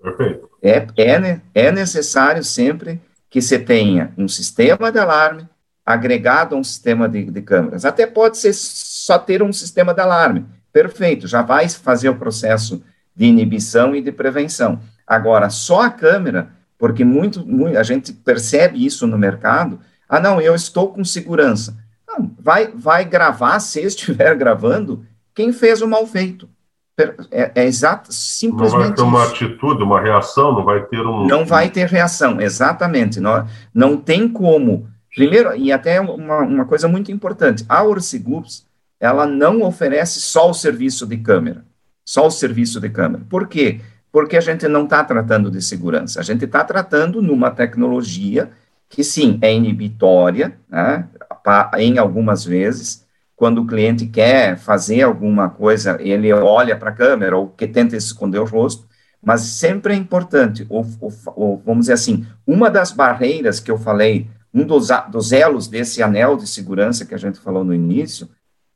Perfeito. 0.00 0.48
É, 0.62 0.86
é, 0.96 1.40
é 1.54 1.72
necessário 1.72 2.44
sempre 2.44 3.00
que 3.34 3.42
você 3.42 3.58
tenha 3.58 4.12
um 4.16 4.28
sistema 4.28 4.92
de 4.92 4.98
alarme 5.00 5.48
agregado 5.84 6.54
a 6.54 6.58
um 6.58 6.62
sistema 6.62 7.08
de, 7.08 7.24
de 7.24 7.42
câmeras. 7.42 7.84
Até 7.84 8.06
pode 8.06 8.38
ser 8.38 8.52
só 8.54 9.18
ter 9.18 9.42
um 9.42 9.52
sistema 9.52 9.92
de 9.92 10.00
alarme. 10.00 10.46
Perfeito, 10.72 11.26
já 11.26 11.42
vai 11.42 11.68
fazer 11.68 12.08
o 12.08 12.14
processo 12.14 12.80
de 13.12 13.24
inibição 13.24 13.92
e 13.92 14.00
de 14.00 14.12
prevenção. 14.12 14.78
Agora, 15.04 15.50
só 15.50 15.80
a 15.80 15.90
câmera, 15.90 16.50
porque 16.78 17.04
muito, 17.04 17.44
muito, 17.44 17.76
a 17.76 17.82
gente 17.82 18.12
percebe 18.12 18.86
isso 18.86 19.04
no 19.04 19.18
mercado. 19.18 19.80
Ah, 20.08 20.20
não, 20.20 20.40
eu 20.40 20.54
estou 20.54 20.92
com 20.92 21.04
segurança. 21.04 21.76
Não, 22.06 22.30
vai, 22.38 22.68
vai 22.68 23.04
gravar, 23.04 23.58
se 23.58 23.80
estiver 23.80 24.36
gravando, 24.36 25.04
quem 25.34 25.52
fez 25.52 25.82
o 25.82 25.88
mal 25.88 26.06
feito. 26.06 26.48
É, 27.30 27.52
é 27.54 27.64
exato, 27.64 28.12
simplesmente. 28.12 28.72
Não 28.72 28.86
vai 28.86 28.94
ter 28.94 29.02
uma 29.02 29.24
isso. 29.24 29.34
atitude, 29.34 29.82
uma 29.82 30.00
reação, 30.00 30.52
não 30.52 30.64
vai 30.64 30.82
ter 30.84 31.00
um. 31.00 31.26
Não 31.26 31.44
vai 31.44 31.68
ter 31.68 31.88
reação, 31.88 32.40
exatamente. 32.40 33.18
Não, 33.18 33.46
não 33.72 33.96
tem 33.96 34.28
como. 34.28 34.88
Primeiro, 35.14 35.56
e 35.56 35.72
até 35.72 36.00
uma, 36.00 36.38
uma 36.38 36.64
coisa 36.64 36.86
muito 36.86 37.10
importante: 37.10 37.64
a 37.68 37.82
Orcigups, 37.82 38.66
ela 39.00 39.26
não 39.26 39.62
oferece 39.62 40.20
só 40.20 40.50
o 40.50 40.54
serviço 40.54 41.06
de 41.06 41.16
câmera. 41.16 41.64
Só 42.04 42.26
o 42.26 42.30
serviço 42.30 42.80
de 42.80 42.88
câmera. 42.90 43.24
Por 43.28 43.48
quê? 43.48 43.80
Porque 44.12 44.36
a 44.36 44.40
gente 44.40 44.68
não 44.68 44.84
está 44.84 45.02
tratando 45.02 45.50
de 45.50 45.60
segurança, 45.60 46.20
a 46.20 46.22
gente 46.22 46.44
está 46.44 46.62
tratando 46.62 47.20
numa 47.20 47.50
tecnologia 47.50 48.50
que, 48.88 49.02
sim, 49.02 49.38
é 49.42 49.52
inibitória, 49.52 50.56
né, 50.68 51.08
em 51.78 51.98
algumas 51.98 52.44
vezes, 52.44 53.03
quando 53.36 53.62
o 53.62 53.66
cliente 53.66 54.06
quer 54.06 54.56
fazer 54.56 55.02
alguma 55.02 55.48
coisa, 55.50 55.96
ele 56.00 56.32
olha 56.32 56.76
para 56.76 56.90
a 56.90 56.94
câmera 56.94 57.36
ou 57.36 57.48
que 57.48 57.66
tenta 57.66 57.96
esconder 57.96 58.38
o 58.38 58.44
rosto, 58.44 58.86
mas 59.22 59.40
sempre 59.40 59.94
é 59.94 59.96
importante, 59.96 60.66
ou, 60.68 60.82
vamos 61.64 61.82
dizer 61.82 61.94
assim, 61.94 62.26
uma 62.46 62.70
das 62.70 62.92
barreiras 62.92 63.58
que 63.58 63.70
eu 63.70 63.78
falei, 63.78 64.28
um 64.52 64.64
dos, 64.64 64.88
dos 65.10 65.32
elos 65.32 65.66
desse 65.66 66.02
anel 66.02 66.36
de 66.36 66.46
segurança 66.46 67.04
que 67.04 67.14
a 67.14 67.18
gente 67.18 67.40
falou 67.40 67.64
no 67.64 67.74
início, 67.74 68.28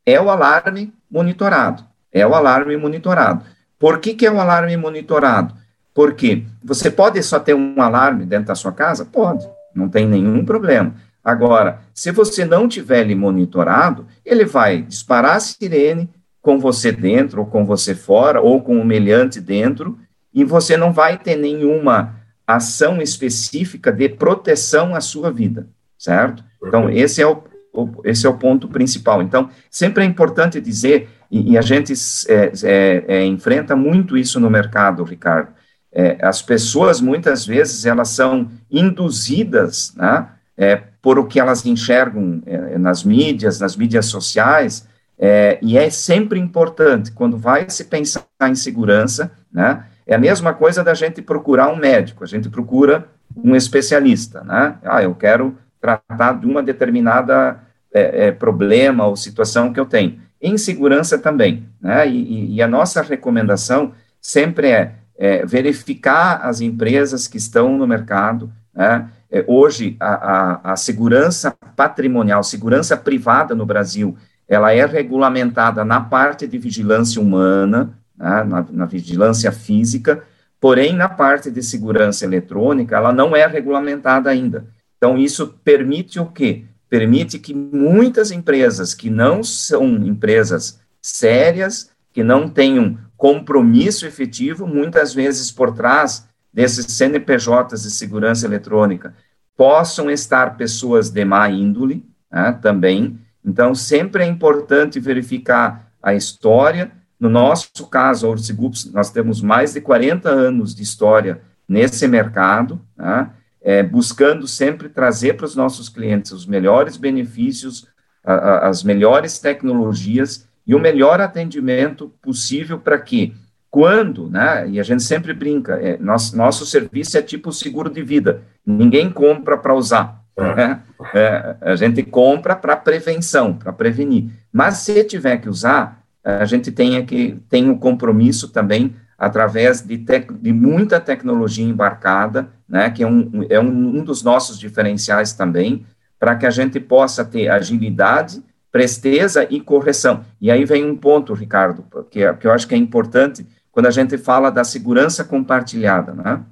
é 0.05 0.21
o 0.21 0.31
alarme 0.31 0.93
monitorado. 1.11 1.85
É 2.11 2.27
o 2.27 2.35
alarme 2.35 2.77
monitorado. 2.77 3.45
Por 3.79 4.01
que, 4.01 4.15
que 4.15 4.27
é 4.27 4.31
o 4.31 4.41
alarme 4.41 4.77
monitorado? 4.77 5.55
Porque 5.95 6.45
você 6.65 6.91
pode 6.91 7.23
só 7.23 7.39
ter 7.39 7.55
um 7.55 7.81
alarme 7.81 8.25
dentro 8.25 8.47
da 8.47 8.55
sua 8.55 8.73
casa? 8.73 9.05
Pode, 9.05 9.47
não 9.75 9.89
tem 9.89 10.07
nenhum 10.07 10.45
problema. 10.45 10.95
Agora, 11.29 11.83
se 11.93 12.11
você 12.11 12.43
não 12.43 12.67
tiver 12.67 13.01
ele 13.01 13.15
monitorado, 13.15 14.07
ele 14.25 14.47
vai 14.47 14.81
disparar 14.81 15.37
a 15.37 15.41
sirene 15.41 16.09
com 16.41 16.59
você 16.59 16.91
dentro, 16.91 17.43
ou 17.43 17.47
com 17.47 17.67
você 17.67 17.95
fora, 17.95 18.41
ou 18.41 18.63
com 18.63 18.81
o 18.81 18.85
meliante 18.85 19.39
dentro, 19.39 19.99
e 20.33 20.43
você 20.43 20.75
não 20.75 20.91
vai 20.91 21.19
ter 21.19 21.37
nenhuma 21.37 22.17
ação 22.47 23.03
específica 23.03 23.93
de 23.93 24.09
proteção 24.09 24.95
à 24.95 25.03
sua 25.03 25.31
vida, 25.31 25.69
certo? 25.99 26.43
Então, 26.65 26.89
esse 26.89 27.21
é 27.21 27.27
o, 27.27 27.45
o 27.75 28.01
esse 28.05 28.27
é 28.27 28.31
o 28.31 28.39
ponto 28.39 28.67
principal. 28.67 29.21
Então, 29.21 29.51
sempre 29.71 30.05
é 30.05 30.07
importante 30.07 30.59
dizer, 30.63 31.11
e, 31.31 31.53
e 31.53 31.59
a 31.59 31.61
gente 31.61 31.93
é, 32.27 32.53
é, 32.65 33.05
é, 33.07 33.25
enfrenta 33.27 33.77
muito 33.77 34.17
isso 34.17 34.41
no 34.41 34.49
mercado, 34.49 35.05
Ricardo, 35.05 35.53
é, 35.93 36.17
as 36.23 36.41
pessoas, 36.41 37.03
muitas 37.03 37.45
vezes, 37.45 37.85
elas 37.85 38.09
são 38.09 38.51
induzidas, 38.71 39.93
né, 39.95 40.27
é, 40.57 40.88
por 41.09 41.19
o 41.19 41.25
que 41.25 41.41
elas 41.41 41.65
enxergam 41.65 42.43
é, 42.45 42.77
nas 42.77 43.03
mídias, 43.03 43.59
nas 43.59 43.75
mídias 43.75 44.05
sociais, 44.05 44.87
é, 45.19 45.59
e 45.63 45.79
é 45.79 45.89
sempre 45.89 46.39
importante, 46.39 47.13
quando 47.13 47.39
vai 47.39 47.71
se 47.71 47.85
pensar 47.85 48.27
em 48.43 48.55
segurança, 48.55 49.33
né, 49.51 49.87
é 50.07 50.15
a 50.15 50.19
mesma 50.19 50.53
coisa 50.53 50.85
da 50.85 50.93
gente 50.93 51.23
procurar 51.23 51.73
um 51.73 51.77
médico, 51.77 52.25
a 52.25 52.27
gente 52.27 52.51
procura 52.51 53.09
um 53.35 53.57
especialista, 53.57 54.45
né, 54.45 54.77
ah, 54.85 55.03
eu 55.03 55.15
quero 55.15 55.57
tratar 55.81 56.35
de 56.35 56.45
uma 56.45 56.63
determinada 56.63 57.59
é, 57.91 58.31
problema 58.31 59.07
ou 59.07 59.17
situação 59.17 59.73
que 59.73 59.81
eu 59.81 59.87
tenho. 59.87 60.21
Em 60.39 60.59
segurança 60.59 61.19
também, 61.19 61.67
né, 61.81 62.07
e, 62.07 62.57
e 62.57 62.61
a 62.61 62.69
nossa 62.69 63.01
recomendação 63.01 63.93
sempre 64.21 64.73
é, 64.73 64.93
é 65.17 65.47
verificar 65.47 66.43
as 66.43 66.61
empresas 66.61 67.27
que 67.27 67.39
estão 67.39 67.79
no 67.79 67.87
mercado, 67.87 68.53
né, 68.75 69.09
é, 69.31 69.45
hoje, 69.47 69.97
a, 70.01 70.15
a, 70.15 70.73
a, 70.73 70.77
segurança 70.77 71.55
patrimonial, 71.77 72.43
segurança 72.43 72.97
privada 72.97 73.55
no 73.55 73.67
Brasil, 73.67 74.17
ela 74.49 74.73
é 74.73 74.85
regulamentada 74.87 75.85
na 75.85 76.01
parte 76.01 76.47
de 76.47 76.59
vigilância 76.59 77.21
humana, 77.21 77.99
né, 78.17 78.45
na, 78.45 78.67
na 78.71 78.87
vigilância 78.87 79.53
física, 79.53 80.23
porém, 80.59 80.95
na 80.95 81.09
parte 81.09 81.51
de 81.51 81.63
segurança 81.63 82.25
eletrônica, 82.25 82.97
ela 82.97 83.13
não 83.13 83.37
é 83.37 83.47
regulamentada 83.47 84.31
ainda. 84.31 84.67
Então, 84.97 85.19
isso 85.19 85.55
permite 85.63 86.19
o 86.19 86.27
quê? 86.27 86.65
Permite 86.89 87.39
que 87.39 87.55
muitas 87.55 88.31
empresas 88.31 88.95
que 88.95 89.11
não 89.11 89.45
são 89.45 89.85
empresas 90.07 90.81
sérias, 91.03 91.91
que 92.13 92.25
não 92.25 92.49
tenham 92.49 92.99
compromisso 93.17 94.07
efetivo, 94.07 94.67
muitas 94.67 95.13
vezes 95.13 95.53
por 95.53 95.75
trás 95.75 96.28
desses 96.53 96.87
CNPJs 96.87 97.83
de 97.83 97.91
segurança 97.91 98.47
eletrônica 98.47 99.15
possam 99.57 100.11
estar 100.11 100.57
pessoas 100.57 101.11
de 101.11 101.25
má 101.25 101.51
índole 101.51 102.07
né, 102.31 102.57
também. 102.63 103.19
Então, 103.45 103.75
sempre 103.75 104.23
é 104.23 104.27
importante 104.27 105.01
verificar 105.01 105.93
a 106.03 106.15
história. 106.15 106.93
No 107.19 107.29
nosso 107.29 107.87
caso, 107.89 108.27
a 108.27 108.31
Orcigups, 108.31 108.91
nós 108.93 109.11
temos 109.11 109.43
mais 109.43 109.73
de 109.73 109.81
40 109.81 110.29
anos 110.29 110.75
de 110.75 110.83
história 110.83 111.41
nesse 111.69 112.07
mercado, 112.07 112.81
né, 112.97 113.31
é, 113.61 113.83
buscando 113.83 114.47
sempre 114.47 114.89
trazer 114.89 115.35
para 115.35 115.47
os 115.47 115.57
nossos 115.57 115.89
clientes 115.89 116.31
os 116.31 116.47
melhores 116.47 116.97
benefícios, 116.97 117.89
a, 118.25 118.33
a, 118.33 118.69
as 118.69 118.85
melhores 118.85 119.39
tecnologias 119.39 120.49
e 120.67 120.75
o 120.75 120.79
melhor 120.79 121.21
atendimento 121.21 122.13
possível 122.23 122.79
para 122.79 122.99
que 122.99 123.35
quando, 123.71 124.31
né, 124.31 124.69
e 124.69 124.81
a 124.81 124.83
gente 124.83 125.03
sempre 125.03 125.33
brinca, 125.35 125.75
é, 125.75 125.99
nosso, 125.99 126.37
nosso 126.37 126.65
serviço 126.65 127.19
é 127.19 127.23
tipo 127.23 127.53
seguro 127.53 127.91
de 127.91 128.03
vida, 128.03 128.43
ninguém 128.65 129.11
compra 129.11 129.59
para 129.59 129.75
usar, 129.75 130.23
é. 130.37 130.55
né? 130.55 130.81
é, 131.15 131.57
a 131.61 131.77
gente 131.77 132.03
compra 132.03 132.57
para 132.57 132.77
prevenção, 132.77 133.55
para 133.55 133.73
prevenir, 133.73 134.31
mas 134.53 134.79
se 134.79 135.05
tiver 135.05 135.37
que 135.39 135.49
usar, 135.49 136.03
a 136.25 136.45
gente 136.45 136.71
tem 136.71 137.05
que 137.07 137.39
tem 137.49 137.71
o 137.71 137.79
compromisso 137.79 138.49
também 138.49 138.95
através 139.19 139.81
de, 139.81 139.99
tec, 139.99 140.33
de 140.33 140.53
muita 140.53 141.01
tecnologia 141.01 141.65
embarcada, 141.65 142.49
né, 142.69 142.89
que 142.89 143.03
é 143.03 143.07
um, 143.07 143.45
é 143.49 143.59
um, 143.59 143.99
um 143.99 144.05
dos 144.05 144.23
nossos 144.23 144.59
diferenciais 144.59 145.33
também, 145.33 145.85
para 146.19 146.37
que 146.37 146.47
a 146.47 146.51
gente 146.51 146.79
possa 146.79 147.25
ter 147.25 147.49
agilidade, 147.49 148.43
presteza 148.71 149.47
e 149.51 149.61
correção. 149.61 150.25
E 150.41 150.51
aí 150.51 150.65
vem 150.65 150.85
um 150.85 150.97
ponto, 150.97 151.35
Ricardo, 151.35 151.85
que, 152.11 152.33
que 152.35 152.47
eu 152.47 152.53
acho 152.53 152.69
que 152.69 152.75
é 152.75 152.79
importante, 152.79 153.45
quando 153.79 153.87
a 153.87 153.93
gente 153.93 154.19
fala 154.19 154.51
da 154.51 154.65
segurança 154.65 155.25
compartilhada, 155.25 156.13
né? 156.13 156.45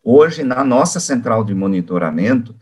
Hoje, 0.00 0.44
na 0.44 0.62
nossa 0.62 1.00
central 1.00 1.42
de 1.42 1.52
monitoramento, 1.52 2.54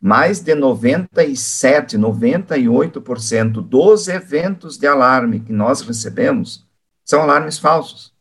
mais 0.00 0.40
de 0.40 0.56
97, 0.56 1.96
98% 1.96 3.62
dos 3.62 4.08
eventos 4.08 4.76
de 4.76 4.88
alarme 4.88 5.38
que 5.38 5.52
nós 5.52 5.82
recebemos 5.82 6.66
são 7.04 7.22
alarmes 7.22 7.60
falsos. 7.60 8.12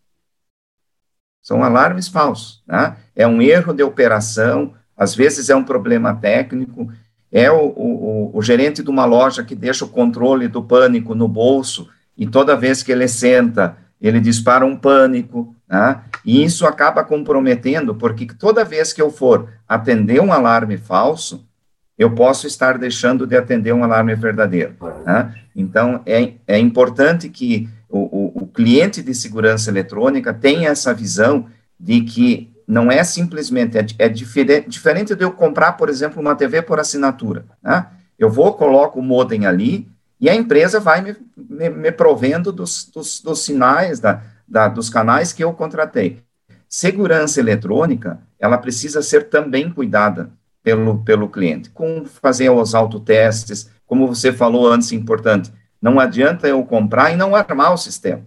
São 1.42 1.64
alarmes 1.64 2.08
falsos, 2.08 2.62
né? 2.68 2.96
É 3.16 3.26
um 3.26 3.42
erro 3.42 3.74
de 3.74 3.82
operação, 3.82 4.76
às 4.96 5.16
vezes 5.16 5.50
é 5.50 5.56
um 5.56 5.64
problema 5.64 6.14
técnico, 6.14 6.94
é 7.32 7.50
o, 7.50 7.74
o, 7.76 8.38
o 8.38 8.42
gerente 8.44 8.84
de 8.84 8.90
uma 8.92 9.06
loja 9.06 9.44
que 9.44 9.56
deixa 9.56 9.84
o 9.84 9.90
controle 9.90 10.48
do 10.48 10.64
pânico 10.64 11.16
no 11.16 11.28
bolso 11.28 11.90
e 12.16 12.28
toda 12.28 12.56
vez 12.56 12.84
que 12.84 12.92
ele 12.92 13.08
senta, 13.08 13.84
ele 14.02 14.20
dispara 14.20 14.66
um 14.66 14.76
pânico, 14.76 15.56
né? 15.68 16.02
e 16.24 16.44
isso 16.44 16.66
acaba 16.66 17.04
comprometendo, 17.04 17.96
porque 17.96 18.28
toda 18.38 18.66
vez 18.66 18.94
que 18.94 19.02
eu 19.02 19.10
for 19.10 19.50
atender 19.68 20.22
um 20.22 20.32
alarme 20.32 20.78
falso, 20.78 21.46
eu 21.98 22.12
posso 22.14 22.46
estar 22.46 22.78
deixando 22.78 23.26
de 23.26 23.38
atender 23.38 23.74
um 23.74 23.84
alarme 23.84 24.14
verdadeiro. 24.16 24.76
Né? 25.06 25.34
Então, 25.56 26.02
é, 26.06 26.34
é 26.46 26.60
importante 26.60 27.30
que 27.30 27.70
o, 27.90 28.00
o, 28.00 28.44
o, 28.44 28.48
cliente 28.48 29.02
de 29.02 29.16
segurança 29.16 29.70
eletrônica 29.70 30.34
tenha 30.34 30.70
essa 30.70 30.94
visão 30.94 31.48
de 31.80 32.02
que 32.02 32.52
não 32.68 32.92
é 32.92 33.04
simplesmente, 33.04 33.78
é, 33.78 33.86
é 34.00 34.10
diferente, 34.10 34.70
diferente 34.70 35.16
de 35.16 35.24
eu 35.24 35.32
comprar, 35.32 35.74
por 35.74 35.88
exemplo, 35.88 36.22
uma 36.22 36.36
TV 36.36 36.62
por 36.62 36.80
assinatura. 36.80 37.46
Né? 37.64 37.86
Eu 38.20 38.30
vou, 38.30 38.54
coloco 38.54 39.00
o 39.00 39.04
modem 39.04 39.46
ali, 39.46 39.88
e 40.20 40.30
a 40.30 40.36
empresa 40.36 40.80
vai 40.80 41.02
me, 41.02 41.16
me, 41.36 41.70
me 41.70 41.92
provendo 41.92 42.52
dos, 42.52 42.86
dos, 42.86 43.22
dos 43.22 43.40
sinais, 43.40 44.00
da, 44.00 44.22
da, 44.48 44.68
dos 44.68 44.90
canais 44.90 45.34
que 45.34 45.44
eu 45.44 45.54
contratei. 45.54 46.22
Segurança 46.68 47.40
eletrônica, 47.40 48.20
ela 48.40 48.58
precisa 48.58 49.02
ser 49.02 49.30
também 49.30 49.70
cuidada 49.70 50.32
pelo, 50.64 51.04
pelo 51.04 51.30
cliente, 51.30 51.70
com 51.70 52.06
fazer 52.06 52.50
os 52.50 52.74
autotestes, 52.74 53.72
como 53.86 54.08
você 54.08 54.34
falou 54.34 54.68
antes, 54.68 54.92
importante, 54.92 55.54
não 55.82 56.00
adianta 56.00 56.48
eu 56.48 56.64
comprar 56.64 57.12
e 57.12 57.16
não 57.16 57.36
armar 57.36 57.74
o 57.74 57.78
sistema. 57.78 58.24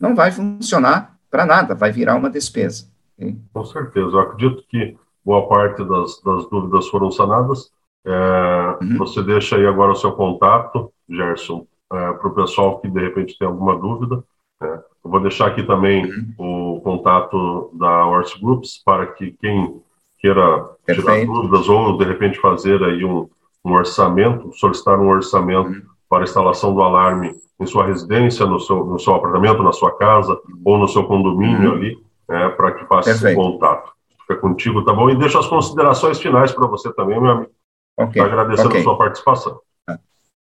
Não 0.00 0.14
vai 0.14 0.32
funcionar 0.32 1.16
para 1.30 1.46
nada, 1.46 1.74
vai 1.74 1.92
virar 1.92 2.16
uma 2.16 2.30
despesa. 2.30 2.86
Okay? 3.16 3.36
Com 3.52 3.64
certeza, 3.64 4.08
eu 4.08 4.20
acredito 4.20 4.64
que 4.68 4.96
boa 5.24 5.48
parte 5.48 5.84
das, 5.84 6.20
das 6.22 6.48
dúvidas 6.50 6.88
foram 6.88 7.10
sanadas. 7.10 7.70
É, 8.04 8.78
uhum. 8.82 8.98
Você 8.98 9.22
deixa 9.22 9.56
aí 9.56 9.66
agora 9.66 9.92
o 9.92 9.96
seu 9.96 10.12
contato, 10.12 10.92
Gerson, 11.08 11.66
é, 11.92 12.12
para 12.12 12.28
o 12.28 12.34
pessoal 12.34 12.78
que 12.80 12.88
de 12.88 13.00
repente 13.00 13.38
tem 13.38 13.48
alguma 13.48 13.76
dúvida. 13.76 14.22
É, 14.60 14.66
eu 14.66 15.10
vou 15.10 15.20
deixar 15.20 15.46
aqui 15.46 15.62
também 15.62 16.04
uhum. 16.04 16.76
o 16.76 16.80
contato 16.80 17.70
da 17.72 18.06
Horse 18.06 18.38
Groups 18.40 18.82
para 18.84 19.06
que 19.06 19.32
quem 19.40 19.80
queira 20.18 20.70
Perfeito. 20.84 21.10
tirar 21.10 21.26
dúvidas 21.26 21.68
ou, 21.68 21.96
de 21.96 22.04
repente, 22.04 22.40
fazer 22.40 22.82
aí 22.82 23.04
um, 23.04 23.28
um 23.64 23.72
orçamento, 23.72 24.52
solicitar 24.52 24.98
um 24.98 25.08
orçamento 25.08 25.70
uhum. 25.70 25.82
para 26.08 26.20
a 26.20 26.24
instalação 26.24 26.74
do 26.74 26.82
alarme 26.82 27.34
em 27.60 27.66
sua 27.66 27.86
residência, 27.86 28.46
no 28.46 28.60
seu, 28.60 28.84
no 28.84 28.98
seu 28.98 29.14
apartamento, 29.14 29.62
na 29.62 29.72
sua 29.72 29.96
casa 29.96 30.38
ou 30.64 30.78
no 30.78 30.88
seu 30.88 31.04
condomínio 31.04 31.70
uhum. 31.70 31.76
ali, 31.76 31.98
é, 32.28 32.48
para 32.50 32.72
que 32.72 32.84
faça 32.86 33.10
esse 33.10 33.34
contato. 33.34 33.92
Fica 34.20 34.36
contigo, 34.36 34.84
tá 34.84 34.92
bom? 34.92 35.08
E 35.08 35.16
deixo 35.16 35.38
as 35.38 35.46
considerações 35.46 36.20
finais 36.20 36.52
para 36.52 36.66
você 36.66 36.92
também, 36.92 37.20
meu 37.20 37.30
amigo. 37.30 37.50
Okay. 37.96 38.22
Agradecendo 38.22 38.68
okay. 38.68 38.80
a 38.80 38.84
sua 38.84 38.96
participação. 38.96 39.60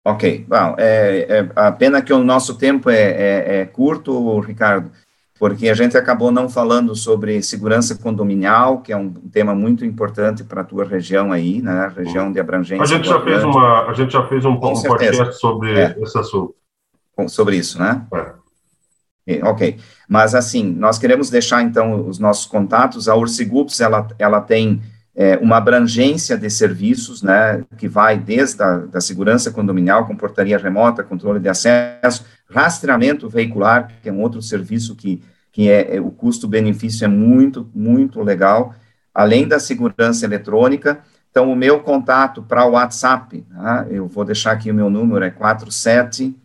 Ok, 0.04 0.46
bom, 0.48 0.74
é, 0.78 1.26
é, 1.28 1.50
a 1.54 1.70
pena 1.70 2.00
que 2.00 2.12
o 2.12 2.24
nosso 2.24 2.56
tempo 2.56 2.88
é, 2.88 2.96
é, 2.96 3.60
é, 3.60 3.66
curto, 3.66 4.40
Ricardo, 4.40 4.90
porque 5.38 5.68
a 5.68 5.74
gente 5.74 5.96
acabou 5.96 6.30
não 6.30 6.48
falando 6.48 6.94
sobre 6.94 7.42
segurança 7.42 7.94
condominial, 7.96 8.80
que 8.80 8.92
é 8.92 8.96
um 8.96 9.10
tema 9.10 9.54
muito 9.54 9.84
importante 9.84 10.42
para 10.42 10.62
a 10.62 10.64
tua 10.64 10.84
região 10.86 11.32
aí, 11.32 11.60
né, 11.60 11.92
região 11.94 12.32
de 12.32 12.40
abrangência. 12.40 12.82
A 12.82 12.86
gente 12.86 13.06
já 13.06 13.20
fez 13.20 13.44
uma, 13.44 13.90
a 13.90 13.92
gente 13.92 14.12
já 14.12 14.26
fez 14.26 14.44
um, 14.46 14.52
um 14.52 14.58
podcast 14.58 15.38
sobre 15.38 15.78
é. 15.78 15.96
esse 16.00 16.18
assunto. 16.18 16.54
Sobre 17.28 17.56
isso, 17.56 17.78
né? 17.78 18.06
É. 19.26 19.44
Ok, 19.44 19.76
mas 20.08 20.34
assim, 20.34 20.64
nós 20.64 20.98
queremos 20.98 21.28
deixar 21.28 21.62
então 21.62 22.08
os 22.08 22.18
nossos 22.18 22.46
contatos, 22.46 23.06
a 23.06 23.14
Ursigups, 23.14 23.80
ela, 23.80 24.08
ela 24.18 24.40
tem 24.40 24.80
é, 25.14 25.37
uma 25.38 25.57
abrangência 25.57 26.37
de 26.37 26.49
serviços, 26.49 27.23
né, 27.23 27.64
que 27.77 27.88
vai 27.88 28.18
desde 28.18 28.62
a 28.62 28.79
da 28.79 29.01
segurança 29.01 29.51
condominial, 29.51 30.07
com 30.07 30.16
portaria 30.16 30.57
remota, 30.57 31.03
controle 31.03 31.40
de 31.40 31.49
acesso, 31.49 32.25
rastreamento 32.49 33.29
veicular, 33.29 33.90
que 34.03 34.09
é 34.09 34.12
um 34.12 34.20
outro 34.20 34.40
serviço 34.40 34.94
que, 34.94 35.23
que 35.53 35.68
é, 35.68 35.96
é 35.96 36.01
o 36.01 36.11
custo-benefício 36.11 37.05
é 37.05 37.09
muito, 37.09 37.68
muito 37.75 38.23
legal, 38.23 38.75
além 39.14 39.46
da 39.46 39.59
segurança 39.59 40.25
eletrônica. 40.25 41.01
Então, 41.31 41.51
o 41.51 41.57
meu 41.57 41.81
contato 41.81 42.42
para 42.42 42.64
o 42.66 42.73
WhatsApp, 42.73 43.44
tá, 43.53 43.87
eu 43.88 44.07
vou 44.07 44.25
deixar 44.25 44.53
aqui 44.53 44.70
o 44.70 44.75
meu 44.75 44.90
número, 44.90 45.25
é 45.25 45.31
47 45.31 46.37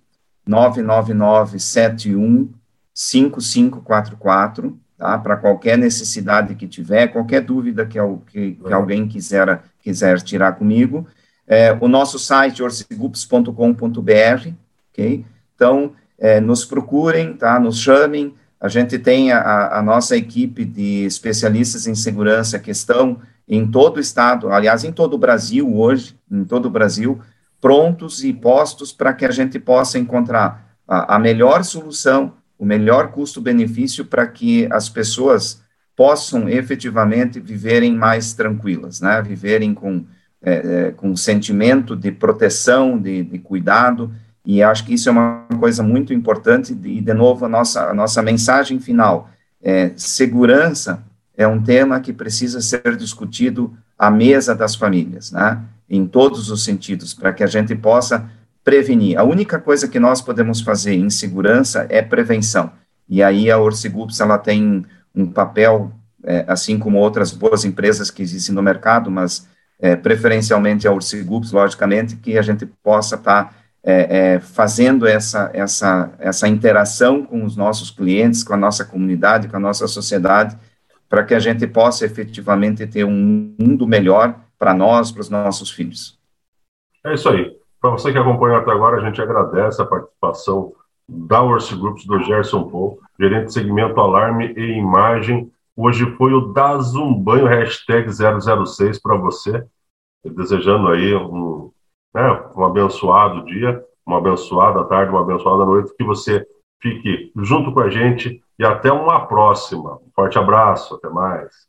999 0.45 1.59
71 1.59 2.49
5544, 2.93 4.79
tá? 4.97 5.17
Para 5.17 5.37
qualquer 5.37 5.77
necessidade 5.77 6.55
que 6.55 6.67
tiver, 6.67 7.07
qualquer 7.07 7.41
dúvida 7.41 7.85
que, 7.85 7.99
que, 8.27 8.51
que 8.53 8.73
alguém 8.73 9.07
quiser, 9.07 9.61
quiser 9.81 10.21
tirar 10.21 10.53
comigo. 10.53 11.07
É, 11.47 11.77
o 11.79 11.87
nosso 11.87 12.17
site, 12.17 12.63
orcigups.com.br, 12.63 14.49
ok? 14.91 15.25
Então, 15.55 15.93
é, 16.17 16.39
nos 16.39 16.65
procurem, 16.65 17.33
tá? 17.33 17.59
Nos 17.59 17.79
chamem. 17.79 18.33
A 18.59 18.67
gente 18.67 18.97
tem 18.97 19.31
a, 19.31 19.77
a, 19.77 19.81
nossa 19.81 20.15
equipe 20.17 20.65
de 20.65 21.05
especialistas 21.05 21.87
em 21.87 21.93
segurança 21.93 22.57
que 22.57 22.71
estão 22.71 23.21
em 23.47 23.67
todo 23.69 23.97
o 23.97 23.99
estado, 23.99 24.49
aliás, 24.49 24.83
em 24.83 24.91
todo 24.91 25.13
o 25.13 25.19
Brasil 25.19 25.77
hoje, 25.77 26.17
em 26.31 26.43
todo 26.43 26.65
o 26.65 26.69
Brasil, 26.69 27.21
prontos 27.61 28.23
e 28.23 28.33
postos 28.33 28.91
para 28.91 29.13
que 29.13 29.25
a 29.25 29.31
gente 29.31 29.59
possa 29.59 29.99
encontrar 29.99 30.75
a, 30.87 31.15
a 31.15 31.19
melhor 31.19 31.63
solução 31.63 32.33
o 32.57 32.65
melhor 32.65 33.11
custo-benefício 33.11 34.05
para 34.05 34.25
que 34.27 34.67
as 34.71 34.89
pessoas 34.89 35.61
possam 35.95 36.49
efetivamente 36.49 37.39
viverem 37.39 37.95
mais 37.95 38.33
tranquilas, 38.33 38.99
né? 38.99 39.21
Viverem 39.21 39.73
com, 39.73 40.05
é, 40.41 40.53
é, 40.53 40.91
com 40.91 41.15
sentimento 41.15 41.95
de 41.95 42.11
proteção, 42.11 42.99
de, 42.99 43.23
de, 43.23 43.39
cuidado, 43.39 44.11
e 44.45 44.61
acho 44.61 44.85
que 44.85 44.93
isso 44.93 45.09
é 45.09 45.11
uma 45.11 45.45
coisa 45.59 45.81
muito 45.81 46.13
importante, 46.13 46.73
e 46.73 47.01
de 47.01 47.13
novo 47.13 47.45
a 47.45 47.49
nossa, 47.49 47.89
a 47.89 47.93
nossa 47.93 48.21
mensagem 48.21 48.79
final, 48.79 49.29
é, 49.63 49.91
segurança 49.95 51.03
é 51.35 51.47
um 51.47 51.61
tema 51.61 51.99
que 51.99 52.13
precisa 52.13 52.61
ser 52.61 52.95
discutido 52.95 53.75
à 53.97 54.11
mesa 54.11 54.53
das 54.53 54.75
famílias, 54.75 55.31
né? 55.31 55.61
Em 55.89 56.05
todos 56.05 56.49
os 56.49 56.63
sentidos, 56.63 57.13
para 57.13 57.31
que 57.31 57.43
a 57.43 57.47
gente 57.47 57.75
possa 57.75 58.29
prevenir. 58.65 59.17
A 59.17 59.23
única 59.23 59.59
coisa 59.59 59.87
que 59.87 59.99
nós 59.99 60.21
podemos 60.21 60.59
fazer 60.59 60.95
em 60.95 61.09
segurança 61.09 61.85
é 61.87 62.01
prevenção. 62.01 62.71
E 63.07 63.21
aí 63.21 63.51
a 63.51 63.59
Orcigups, 63.59 64.19
ela 64.19 64.39
tem 64.39 64.83
um 65.13 65.27
papel, 65.27 65.91
é, 66.23 66.43
assim 66.47 66.79
como 66.79 66.97
outras 66.97 67.31
boas 67.31 67.63
empresas 67.63 68.09
que 68.09 68.23
existem 68.23 68.55
no 68.55 68.63
mercado, 68.63 69.11
mas 69.11 69.47
é, 69.79 69.95
preferencialmente 69.95 70.87
a 70.87 70.91
Orcigups, 70.91 71.51
logicamente, 71.51 72.15
que 72.15 72.39
a 72.39 72.41
gente 72.41 72.65
possa 72.65 73.15
estar 73.15 73.43
tá, 73.45 73.53
é, 73.83 74.33
é, 74.33 74.39
fazendo 74.39 75.05
essa, 75.05 75.51
essa, 75.53 76.11
essa 76.17 76.47
interação 76.47 77.23
com 77.23 77.45
os 77.45 77.55
nossos 77.55 77.91
clientes, 77.91 78.43
com 78.43 78.55
a 78.55 78.57
nossa 78.57 78.83
comunidade, 78.83 79.47
com 79.47 79.57
a 79.57 79.59
nossa 79.59 79.87
sociedade, 79.87 80.57
para 81.07 81.23
que 81.23 81.35
a 81.35 81.39
gente 81.39 81.67
possa 81.67 82.03
efetivamente 82.03 82.87
ter 82.87 83.03
um 83.03 83.53
mundo 83.59 83.85
melhor 83.85 84.39
para 84.57 84.73
nós, 84.73 85.11
para 85.11 85.21
os 85.21 85.29
nossos 85.29 85.69
filhos. 85.69 86.17
É 87.05 87.13
isso 87.13 87.29
aí. 87.29 87.64
Para 87.79 87.91
você 87.91 88.11
que 88.11 88.17
acompanhou 88.17 88.57
até 88.57 88.71
agora, 88.71 88.97
a 88.97 89.05
gente 89.05 89.21
agradece 89.21 89.81
a 89.81 89.85
participação 89.85 90.73
da 91.07 91.41
Orsi 91.41 91.75
Groups, 91.75 92.05
do 92.05 92.19
Gerson 92.23 92.67
Paul, 92.69 92.99
gerente 93.19 93.47
de 93.47 93.53
segmento 93.53 93.99
Alarme 93.99 94.53
e 94.57 94.77
Imagem. 94.77 95.51
Hoje 95.75 96.05
foi 96.17 96.33
o 96.33 96.53
Das 96.53 96.95
um 96.95 97.13
Banho, 97.13 97.45
hashtag 97.45 98.09
006 98.09 98.99
para 98.99 99.15
você, 99.15 99.65
desejando 100.23 100.87
aí 100.87 101.13
um, 101.15 101.71
né, 102.13 102.43
um 102.55 102.63
abençoado 102.63 103.45
dia, 103.45 103.83
uma 104.05 104.17
abençoada 104.17 104.83
tarde, 104.85 105.11
uma 105.11 105.21
abençoada 105.21 105.65
noite, 105.65 105.93
que 105.95 106.03
você 106.03 106.45
fique 106.81 107.31
junto 107.35 107.71
com 107.71 107.79
a 107.81 107.89
gente 107.89 108.41
e 108.57 108.65
até 108.65 108.91
uma 108.91 109.25
próxima. 109.27 109.99
Forte 110.15 110.39
abraço, 110.39 110.95
até 110.95 111.09
mais. 111.09 111.67